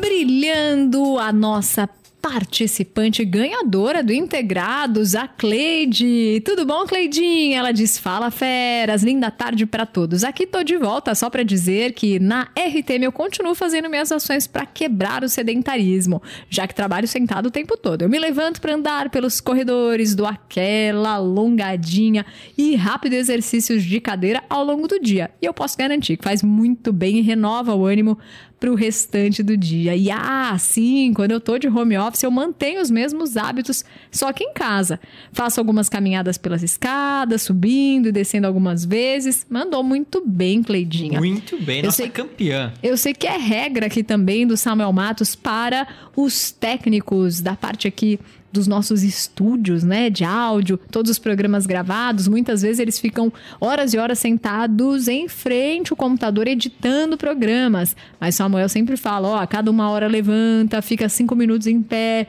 brilhando 0.00 1.18
a 1.18 1.30
nossa 1.30 1.86
participante 2.22 3.24
ganhadora 3.24 4.00
do 4.00 4.12
Integrados, 4.12 5.16
a 5.16 5.26
Cleide. 5.26 6.40
Tudo 6.44 6.64
bom, 6.64 6.86
Cleidinha? 6.86 7.58
Ela 7.58 7.72
diz: 7.72 7.98
Fala, 7.98 8.30
feras, 8.30 9.02
linda 9.02 9.28
tarde 9.28 9.66
para 9.66 9.84
todos. 9.84 10.22
Aqui 10.22 10.46
tô 10.46 10.62
de 10.62 10.76
volta 10.76 11.16
só 11.16 11.28
para 11.28 11.42
dizer 11.42 11.92
que 11.92 12.20
na 12.20 12.48
RTM 12.56 13.04
eu 13.04 13.12
continuo 13.12 13.56
fazendo 13.56 13.90
minhas 13.90 14.12
ações 14.12 14.46
para 14.46 14.64
quebrar 14.64 15.24
o 15.24 15.28
sedentarismo, 15.28 16.22
já 16.48 16.68
que 16.68 16.74
trabalho 16.74 17.08
sentado 17.08 17.46
o 17.46 17.50
tempo 17.50 17.76
todo. 17.76 18.02
Eu 18.02 18.08
me 18.08 18.20
levanto 18.20 18.60
para 18.60 18.74
andar 18.74 19.10
pelos 19.10 19.40
corredores, 19.40 20.14
dou 20.14 20.26
aquela 20.26 21.14
alongadinha 21.14 22.24
e 22.56 22.76
rápido 22.76 23.14
exercícios 23.14 23.82
de 23.82 24.00
cadeira 24.00 24.44
ao 24.48 24.64
longo 24.64 24.86
do 24.86 25.00
dia. 25.00 25.32
E 25.42 25.46
eu 25.46 25.52
posso 25.52 25.76
garantir 25.76 26.16
que 26.16 26.24
faz 26.24 26.40
muito 26.40 26.92
bem 26.92 27.18
e 27.18 27.22
renova 27.22 27.74
o 27.74 27.84
ânimo 27.84 28.16
pro 28.62 28.76
restante 28.76 29.42
do 29.42 29.56
dia. 29.56 29.96
E 29.96 30.08
ah, 30.08 30.56
sim, 30.56 31.12
quando 31.12 31.32
eu 31.32 31.40
tô 31.40 31.58
de 31.58 31.66
home 31.66 31.98
office, 31.98 32.22
eu 32.22 32.30
mantenho 32.30 32.80
os 32.80 32.92
mesmos 32.92 33.36
hábitos, 33.36 33.84
só 34.08 34.32
que 34.32 34.44
em 34.44 34.52
casa. 34.52 35.00
Faço 35.32 35.58
algumas 35.58 35.88
caminhadas 35.88 36.38
pelas 36.38 36.62
escadas, 36.62 37.42
subindo 37.42 38.08
e 38.08 38.12
descendo 38.12 38.46
algumas 38.46 38.84
vezes. 38.84 39.44
Mandou 39.50 39.82
muito 39.82 40.22
bem, 40.24 40.62
Cleidinha. 40.62 41.18
Muito 41.18 41.60
bem, 41.60 41.78
Eu 41.80 41.86
nossa 41.86 41.96
sei- 41.96 42.08
campeã. 42.08 42.72
Eu 42.80 42.96
sei 42.96 43.12
que 43.12 43.26
é 43.26 43.36
regra 43.36 43.86
aqui 43.86 44.04
também 44.04 44.46
do 44.46 44.56
Samuel 44.56 44.92
Matos 44.92 45.34
para 45.34 45.88
os 46.14 46.52
técnicos 46.52 47.40
da 47.40 47.56
parte 47.56 47.88
aqui 47.88 48.20
dos 48.52 48.66
nossos 48.66 49.02
estúdios, 49.02 49.82
né, 49.82 50.10
de 50.10 50.24
áudio, 50.24 50.78
todos 50.90 51.10
os 51.10 51.18
programas 51.18 51.66
gravados, 51.66 52.28
muitas 52.28 52.62
vezes 52.62 52.78
eles 52.78 52.98
ficam 52.98 53.32
horas 53.60 53.94
e 53.94 53.98
horas 53.98 54.18
sentados 54.18 55.08
em 55.08 55.28
frente 55.28 55.92
ao 55.92 55.96
computador 55.96 56.46
editando 56.46 57.16
programas. 57.16 57.96
Mas 58.20 58.34
Samuel 58.34 58.68
sempre 58.68 58.96
fala, 58.96 59.28
ó, 59.28 59.36
a 59.36 59.46
cada 59.46 59.70
uma 59.70 59.90
hora 59.90 60.06
levanta, 60.06 60.82
fica 60.82 61.08
cinco 61.08 61.34
minutos 61.34 61.66
em 61.66 61.82
pé, 61.82 62.26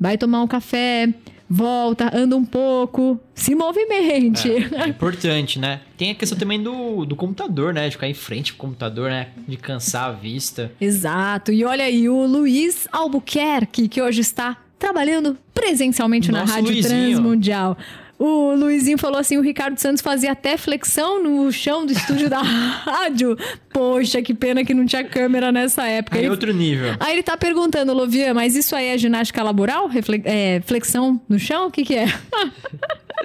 vai 0.00 0.16
tomar 0.16 0.42
um 0.42 0.46
café, 0.46 1.12
volta, 1.48 2.10
anda 2.14 2.36
um 2.36 2.44
pouco, 2.44 3.20
se 3.34 3.54
movimente. 3.54 4.50
É 4.50 4.88
importante, 4.88 5.58
né? 5.58 5.80
Tem 5.96 6.10
a 6.10 6.14
questão 6.14 6.38
também 6.38 6.62
do, 6.62 7.04
do 7.04 7.14
computador, 7.14 7.72
né? 7.72 7.86
De 7.88 7.92
ficar 7.92 8.08
em 8.08 8.14
frente 8.14 8.52
pro 8.52 8.62
computador, 8.62 9.10
né? 9.10 9.28
De 9.46 9.56
cansar 9.56 10.10
a 10.10 10.12
vista. 10.12 10.72
Exato. 10.80 11.52
E 11.52 11.64
olha 11.64 11.84
aí, 11.84 12.08
o 12.08 12.26
Luiz 12.26 12.88
Albuquerque, 12.92 13.88
que 13.88 14.02
hoje 14.02 14.20
está 14.20 14.58
trabalhando 14.78 15.36
presencialmente 15.54 16.30
na 16.30 16.40
Nosso 16.40 16.52
Rádio 16.54 16.72
Luizinho. 16.72 17.10
Transmundial. 17.12 17.76
O 18.18 18.54
Luizinho 18.54 18.96
falou 18.96 19.18
assim: 19.18 19.36
o 19.36 19.42
Ricardo 19.42 19.78
Santos 19.78 20.00
fazia 20.02 20.32
até 20.32 20.56
flexão 20.56 21.22
no 21.22 21.52
chão 21.52 21.84
do 21.84 21.92
estúdio 21.92 22.30
da 22.30 22.40
rádio. 22.42 23.36
Poxa, 23.70 24.22
que 24.22 24.32
pena 24.32 24.64
que 24.64 24.72
não 24.72 24.86
tinha 24.86 25.04
câmera 25.04 25.52
nessa 25.52 25.86
época. 25.86 26.16
Aí 26.16 26.22
Ele- 26.24 26.30
outro 26.30 26.52
nível. 26.52 26.94
Aí 26.98 27.12
ele 27.12 27.22
tá 27.22 27.36
perguntando, 27.36 27.92
Lovian, 27.92 28.32
mas 28.32 28.56
isso 28.56 28.74
aí 28.74 28.86
é 28.88 28.96
ginástica 28.98 29.42
laboral? 29.42 29.86
Refle- 29.86 30.22
é, 30.24 30.60
flexão 30.64 31.20
no 31.28 31.38
chão? 31.38 31.66
O 31.66 31.70
que 31.70 31.84
que 31.84 31.94
é? 31.94 32.06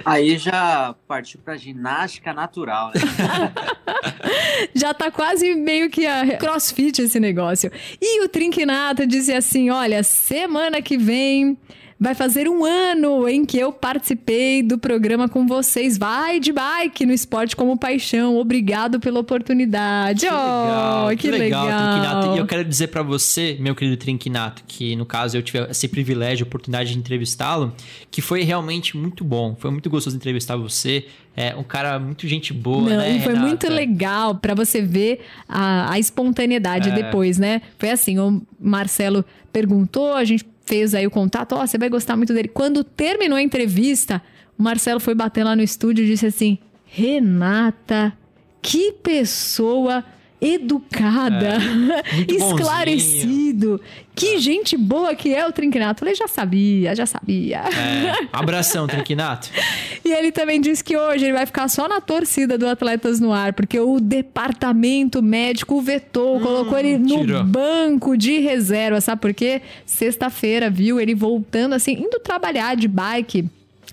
Aí 0.06 0.38
já 0.38 0.94
partiu 1.06 1.38
para 1.44 1.54
ginástica 1.56 2.32
natural, 2.32 2.90
né? 2.94 3.52
Já 4.74 4.94
tá 4.94 5.10
quase 5.10 5.54
meio 5.54 5.90
que 5.90 6.06
a 6.06 6.36
crossfit 6.38 7.00
esse 7.02 7.20
negócio. 7.20 7.70
E 8.00 8.24
o 8.24 8.28
Trinquinato 8.28 9.06
disse 9.06 9.32
assim: 9.32 9.70
olha, 9.70 10.02
semana 10.02 10.80
que 10.80 10.96
vem. 10.96 11.56
Vai 12.02 12.16
fazer 12.16 12.48
um 12.48 12.64
ano 12.64 13.28
em 13.28 13.44
que 13.44 13.56
eu 13.56 13.70
participei 13.72 14.60
do 14.60 14.76
programa 14.76 15.28
com 15.28 15.46
vocês. 15.46 15.96
Vai 15.96 16.40
de 16.40 16.50
bike 16.52 17.06
no 17.06 17.12
esporte 17.12 17.54
como 17.54 17.78
paixão. 17.78 18.36
Obrigado 18.38 18.98
pela 18.98 19.20
oportunidade. 19.20 20.26
oh, 20.26 21.16
que, 21.16 21.30
legal. 21.30 21.64
Trinquinato. 21.64 22.34
E 22.34 22.38
eu 22.38 22.46
quero 22.46 22.64
dizer 22.64 22.88
pra 22.88 23.04
você, 23.04 23.56
meu 23.60 23.76
querido 23.76 23.96
Trinquinato, 23.96 24.64
que 24.66 24.96
no 24.96 25.06
caso 25.06 25.36
eu 25.36 25.42
tive 25.42 25.60
esse 25.70 25.86
privilégio, 25.86 26.44
oportunidade 26.44 26.92
de 26.92 26.98
entrevistá-lo, 26.98 27.72
que 28.10 28.20
foi 28.20 28.42
realmente 28.42 28.96
muito 28.96 29.22
bom. 29.22 29.54
Foi 29.56 29.70
muito 29.70 29.88
gostoso 29.88 30.16
entrevistar 30.16 30.56
você. 30.56 31.06
É 31.36 31.54
um 31.54 31.62
cara 31.62 32.00
muito 32.00 32.26
gente 32.26 32.52
boa, 32.52 32.80
Não, 32.90 32.96
né? 32.96 33.16
e 33.16 33.20
foi 33.20 33.32
Renata? 33.32 33.46
muito 33.46 33.68
legal 33.68 34.34
pra 34.34 34.54
você 34.54 34.82
ver 34.82 35.20
a, 35.48 35.92
a 35.92 35.98
espontaneidade 36.00 36.90
É. 36.90 36.92
depois, 36.92 37.38
né? 37.38 37.62
Foi 37.78 37.90
assim, 37.90 38.18
o 38.18 38.42
Marcelo 38.60 39.24
perguntou, 39.52 40.14
a 40.14 40.24
gente 40.24 40.44
fez 40.64 40.94
aí 40.94 41.06
o 41.06 41.10
contato, 41.10 41.54
ó, 41.54 41.66
você 41.66 41.78
vai 41.78 41.88
gostar 41.88 42.16
muito 42.16 42.32
dele. 42.32 42.48
Quando 42.48 42.84
terminou 42.84 43.36
a 43.36 43.42
entrevista, 43.42 44.22
o 44.58 44.62
Marcelo 44.62 45.00
foi 45.00 45.14
bater 45.14 45.44
lá 45.44 45.56
no 45.56 45.62
estúdio 45.62 46.04
e 46.04 46.08
disse 46.08 46.26
assim: 46.26 46.58
Renata, 46.84 48.12
que 48.60 48.92
pessoa 48.92 50.04
educada, 50.42 51.58
É, 52.04 52.26
esclarecido, 52.34 53.80
que 54.12 54.38
gente 54.40 54.76
boa 54.76 55.14
que 55.14 55.32
é 55.32 55.46
o 55.46 55.52
Trinquinato. 55.52 56.00
Falei, 56.00 56.16
já 56.16 56.26
sabia, 56.26 56.96
já 56.96 57.06
sabia. 57.06 57.58
É, 57.58 58.28
abração, 58.32 58.88
Trinquinato. 58.88 59.48
E 60.04 60.12
ele 60.12 60.32
também 60.32 60.60
disse 60.60 60.82
que 60.82 60.96
hoje 60.96 61.24
ele 61.24 61.32
vai 61.32 61.46
ficar 61.46 61.68
só 61.68 61.88
na 61.88 62.00
torcida 62.00 62.58
do 62.58 62.66
Atletas 62.66 63.20
no 63.20 63.32
Ar, 63.32 63.52
porque 63.52 63.78
o 63.78 64.00
departamento 64.00 65.22
médico 65.22 65.80
vetou, 65.80 66.40
colocou 66.40 66.76
ele 66.76 66.98
no 66.98 67.20
tirou. 67.20 67.44
banco 67.44 68.16
de 68.16 68.40
reserva, 68.40 69.00
sabe 69.00 69.20
por 69.20 69.32
quê? 69.32 69.62
Sexta-feira, 69.86 70.68
viu? 70.68 71.00
Ele 71.00 71.14
voltando 71.14 71.74
assim, 71.74 71.92
indo 71.92 72.18
trabalhar 72.18 72.74
de 72.74 72.88
bike, 72.88 73.44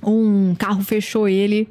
um 0.04 0.56
carro 0.58 0.82
fechou 0.84 1.28
ele. 1.28 1.68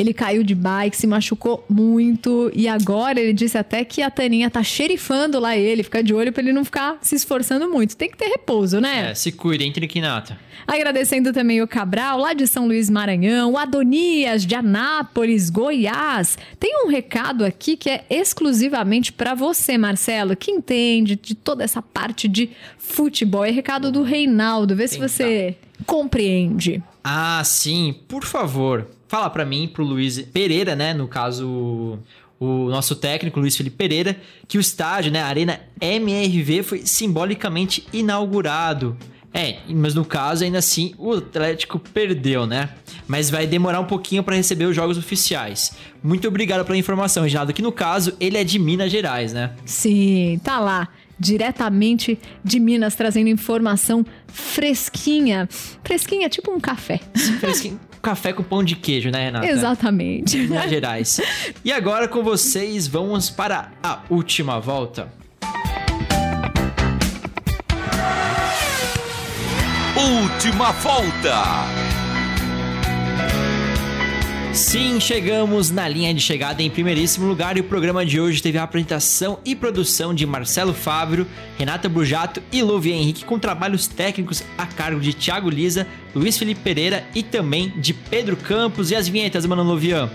Ele 0.00 0.14
caiu 0.14 0.42
de 0.42 0.54
bike, 0.54 0.96
se 0.96 1.06
machucou 1.06 1.62
muito 1.68 2.50
e 2.54 2.66
agora 2.66 3.20
ele 3.20 3.34
disse 3.34 3.58
até 3.58 3.84
que 3.84 4.00
a 4.00 4.10
Taninha 4.10 4.48
tá 4.48 4.62
xerifando 4.62 5.38
lá 5.38 5.54
ele, 5.54 5.82
fica 5.82 6.02
de 6.02 6.14
olho 6.14 6.32
pra 6.32 6.42
ele 6.42 6.54
não 6.54 6.64
ficar 6.64 6.96
se 7.02 7.14
esforçando 7.14 7.68
muito. 7.68 7.94
Tem 7.94 8.10
que 8.10 8.16
ter 8.16 8.28
repouso, 8.28 8.80
né? 8.80 9.10
É, 9.10 9.14
se 9.14 9.30
cuida, 9.30 9.62
hein, 9.62 9.70
Trinquinato. 9.70 10.34
Agradecendo 10.66 11.34
também 11.34 11.60
o 11.60 11.68
Cabral, 11.68 12.18
lá 12.18 12.32
de 12.32 12.46
São 12.46 12.66
Luís 12.66 12.88
Maranhão, 12.88 13.52
o 13.52 13.58
Adonias, 13.58 14.46
de 14.46 14.54
Anápolis, 14.54 15.50
Goiás. 15.50 16.38
Tem 16.58 16.86
um 16.86 16.88
recado 16.88 17.44
aqui 17.44 17.76
que 17.76 17.90
é 17.90 18.02
exclusivamente 18.08 19.12
para 19.12 19.34
você, 19.34 19.76
Marcelo, 19.76 20.34
que 20.34 20.50
entende 20.50 21.14
de 21.14 21.34
toda 21.34 21.62
essa 21.62 21.82
parte 21.82 22.26
de 22.26 22.48
futebol. 22.78 23.44
É 23.44 23.50
recado 23.50 23.92
do 23.92 24.02
Reinaldo, 24.02 24.74
vê 24.74 24.88
se 24.88 24.94
Tentar. 24.94 25.08
você 25.08 25.56
compreende. 25.84 26.82
Ah, 27.04 27.42
sim, 27.44 27.94
por 28.08 28.24
favor. 28.24 28.86
Fala 29.10 29.28
pra 29.28 29.44
mim, 29.44 29.66
pro 29.66 29.82
Luiz 29.82 30.20
Pereira, 30.20 30.76
né? 30.76 30.94
No 30.94 31.08
caso, 31.08 31.98
o 32.38 32.68
nosso 32.68 32.94
técnico, 32.94 33.40
Luiz 33.40 33.56
Felipe 33.56 33.76
Pereira, 33.76 34.16
que 34.46 34.56
o 34.56 34.60
estádio, 34.60 35.10
né? 35.10 35.20
A 35.20 35.26
Arena 35.26 35.58
MRV 35.80 36.62
foi 36.62 36.86
simbolicamente 36.86 37.84
inaugurado. 37.92 38.96
É, 39.34 39.58
mas 39.68 39.96
no 39.96 40.04
caso, 40.04 40.44
ainda 40.44 40.58
assim, 40.58 40.94
o 40.96 41.14
Atlético 41.14 41.80
perdeu, 41.80 42.46
né? 42.46 42.68
Mas 43.08 43.28
vai 43.28 43.48
demorar 43.48 43.80
um 43.80 43.84
pouquinho 43.84 44.22
pra 44.22 44.36
receber 44.36 44.66
os 44.66 44.76
jogos 44.76 44.96
oficiais. 44.96 45.72
Muito 46.00 46.28
obrigado 46.28 46.64
pela 46.64 46.78
informação, 46.78 47.24
Reginaldo, 47.24 47.52
que 47.52 47.62
no 47.62 47.72
caso, 47.72 48.14
ele 48.20 48.38
é 48.38 48.44
de 48.44 48.60
Minas 48.60 48.92
Gerais, 48.92 49.32
né? 49.32 49.54
Sim, 49.64 50.40
tá 50.44 50.60
lá. 50.60 50.86
Diretamente 51.18 52.16
de 52.44 52.60
Minas, 52.60 52.94
trazendo 52.94 53.28
informação 53.28 54.06
fresquinha. 54.28 55.48
Fresquinha, 55.82 56.28
tipo 56.28 56.52
um 56.52 56.60
café. 56.60 57.00
Fresquinho, 57.40 57.78
Tipo 58.00 58.02
café 58.02 58.32
com 58.32 58.42
pão 58.42 58.64
de 58.64 58.74
queijo, 58.76 59.10
né, 59.10 59.24
Renata? 59.24 59.46
Exatamente. 59.46 60.36
Minas 60.38 60.70
Gerais. 60.70 61.20
E 61.62 61.70
agora 61.72 62.08
com 62.08 62.22
vocês, 62.22 62.86
vamos 62.86 63.28
para 63.28 63.72
a 63.82 64.00
última 64.08 64.58
volta. 64.58 65.12
Última 69.96 70.72
volta. 70.72 71.99
Sim, 74.52 74.98
chegamos 74.98 75.70
na 75.70 75.86
linha 75.86 76.12
de 76.12 76.20
chegada 76.20 76.60
em 76.60 76.68
primeiríssimo 76.68 77.26
lugar 77.26 77.56
e 77.56 77.60
o 77.60 77.64
programa 77.64 78.04
de 78.04 78.20
hoje 78.20 78.42
teve 78.42 78.58
a 78.58 78.64
apresentação 78.64 79.38
e 79.44 79.54
produção 79.54 80.12
de 80.12 80.26
Marcelo 80.26 80.74
Fávero, 80.74 81.24
Renata 81.56 81.88
Brujato 81.88 82.42
e 82.50 82.60
Louvi 82.60 82.90
Henrique 82.90 83.24
com 83.24 83.38
trabalhos 83.38 83.86
técnicos 83.86 84.42
a 84.58 84.66
cargo 84.66 85.00
de 85.00 85.14
Thiago 85.14 85.48
Lisa, 85.48 85.86
Luiz 86.14 86.36
Felipe 86.36 86.62
Pereira 86.62 87.04
e 87.14 87.22
também 87.22 87.72
de 87.76 87.94
Pedro 87.94 88.36
Campos 88.36 88.90
e 88.90 88.96
as 88.96 89.08
vinhetas, 89.08 89.46
mano 89.46 89.62
Louvian. 89.62 90.10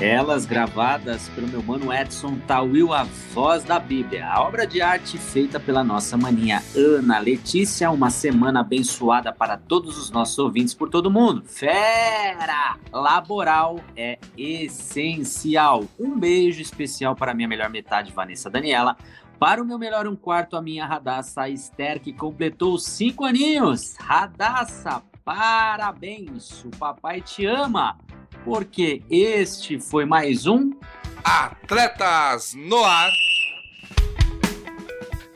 Elas 0.00 0.46
gravadas 0.46 1.28
pelo 1.30 1.48
meu 1.48 1.60
mano 1.60 1.92
Edson 1.92 2.38
Tawil, 2.46 2.92
a 2.92 3.02
voz 3.34 3.64
da 3.64 3.80
Bíblia. 3.80 4.28
A 4.28 4.40
obra 4.42 4.64
de 4.64 4.80
arte 4.80 5.18
feita 5.18 5.58
pela 5.58 5.82
nossa 5.82 6.16
maninha 6.16 6.62
Ana 6.76 7.18
Letícia. 7.18 7.90
Uma 7.90 8.08
semana 8.08 8.60
abençoada 8.60 9.32
para 9.32 9.56
todos 9.56 9.98
os 9.98 10.08
nossos 10.12 10.38
ouvintes 10.38 10.72
por 10.72 10.88
todo 10.88 11.10
mundo. 11.10 11.42
Fera! 11.44 12.76
Laboral 12.92 13.80
é 13.96 14.20
essencial. 14.36 15.82
Um 15.98 16.16
beijo 16.16 16.62
especial 16.62 17.16
para 17.16 17.34
minha 17.34 17.48
melhor 17.48 17.68
metade, 17.68 18.12
Vanessa 18.12 18.48
Daniela. 18.48 18.96
Para 19.36 19.60
o 19.60 19.66
meu 19.66 19.80
melhor 19.80 20.06
um 20.06 20.14
quarto, 20.14 20.56
a 20.56 20.62
minha 20.62 20.86
Radassa 20.86 21.48
Esther, 21.48 22.00
que 22.00 22.12
completou 22.12 22.78
cinco 22.78 23.24
aninhos. 23.24 23.96
Radassa, 23.98 25.02
parabéns! 25.24 26.64
O 26.64 26.70
papai 26.70 27.20
te 27.20 27.46
ama! 27.46 27.98
Porque 28.48 29.02
este 29.10 29.78
foi 29.78 30.06
mais 30.06 30.46
um 30.46 30.72
Atletas 31.22 32.54
no 32.54 32.82
Ar. 32.82 33.10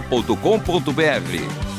transmundial.com.br. 0.00 1.75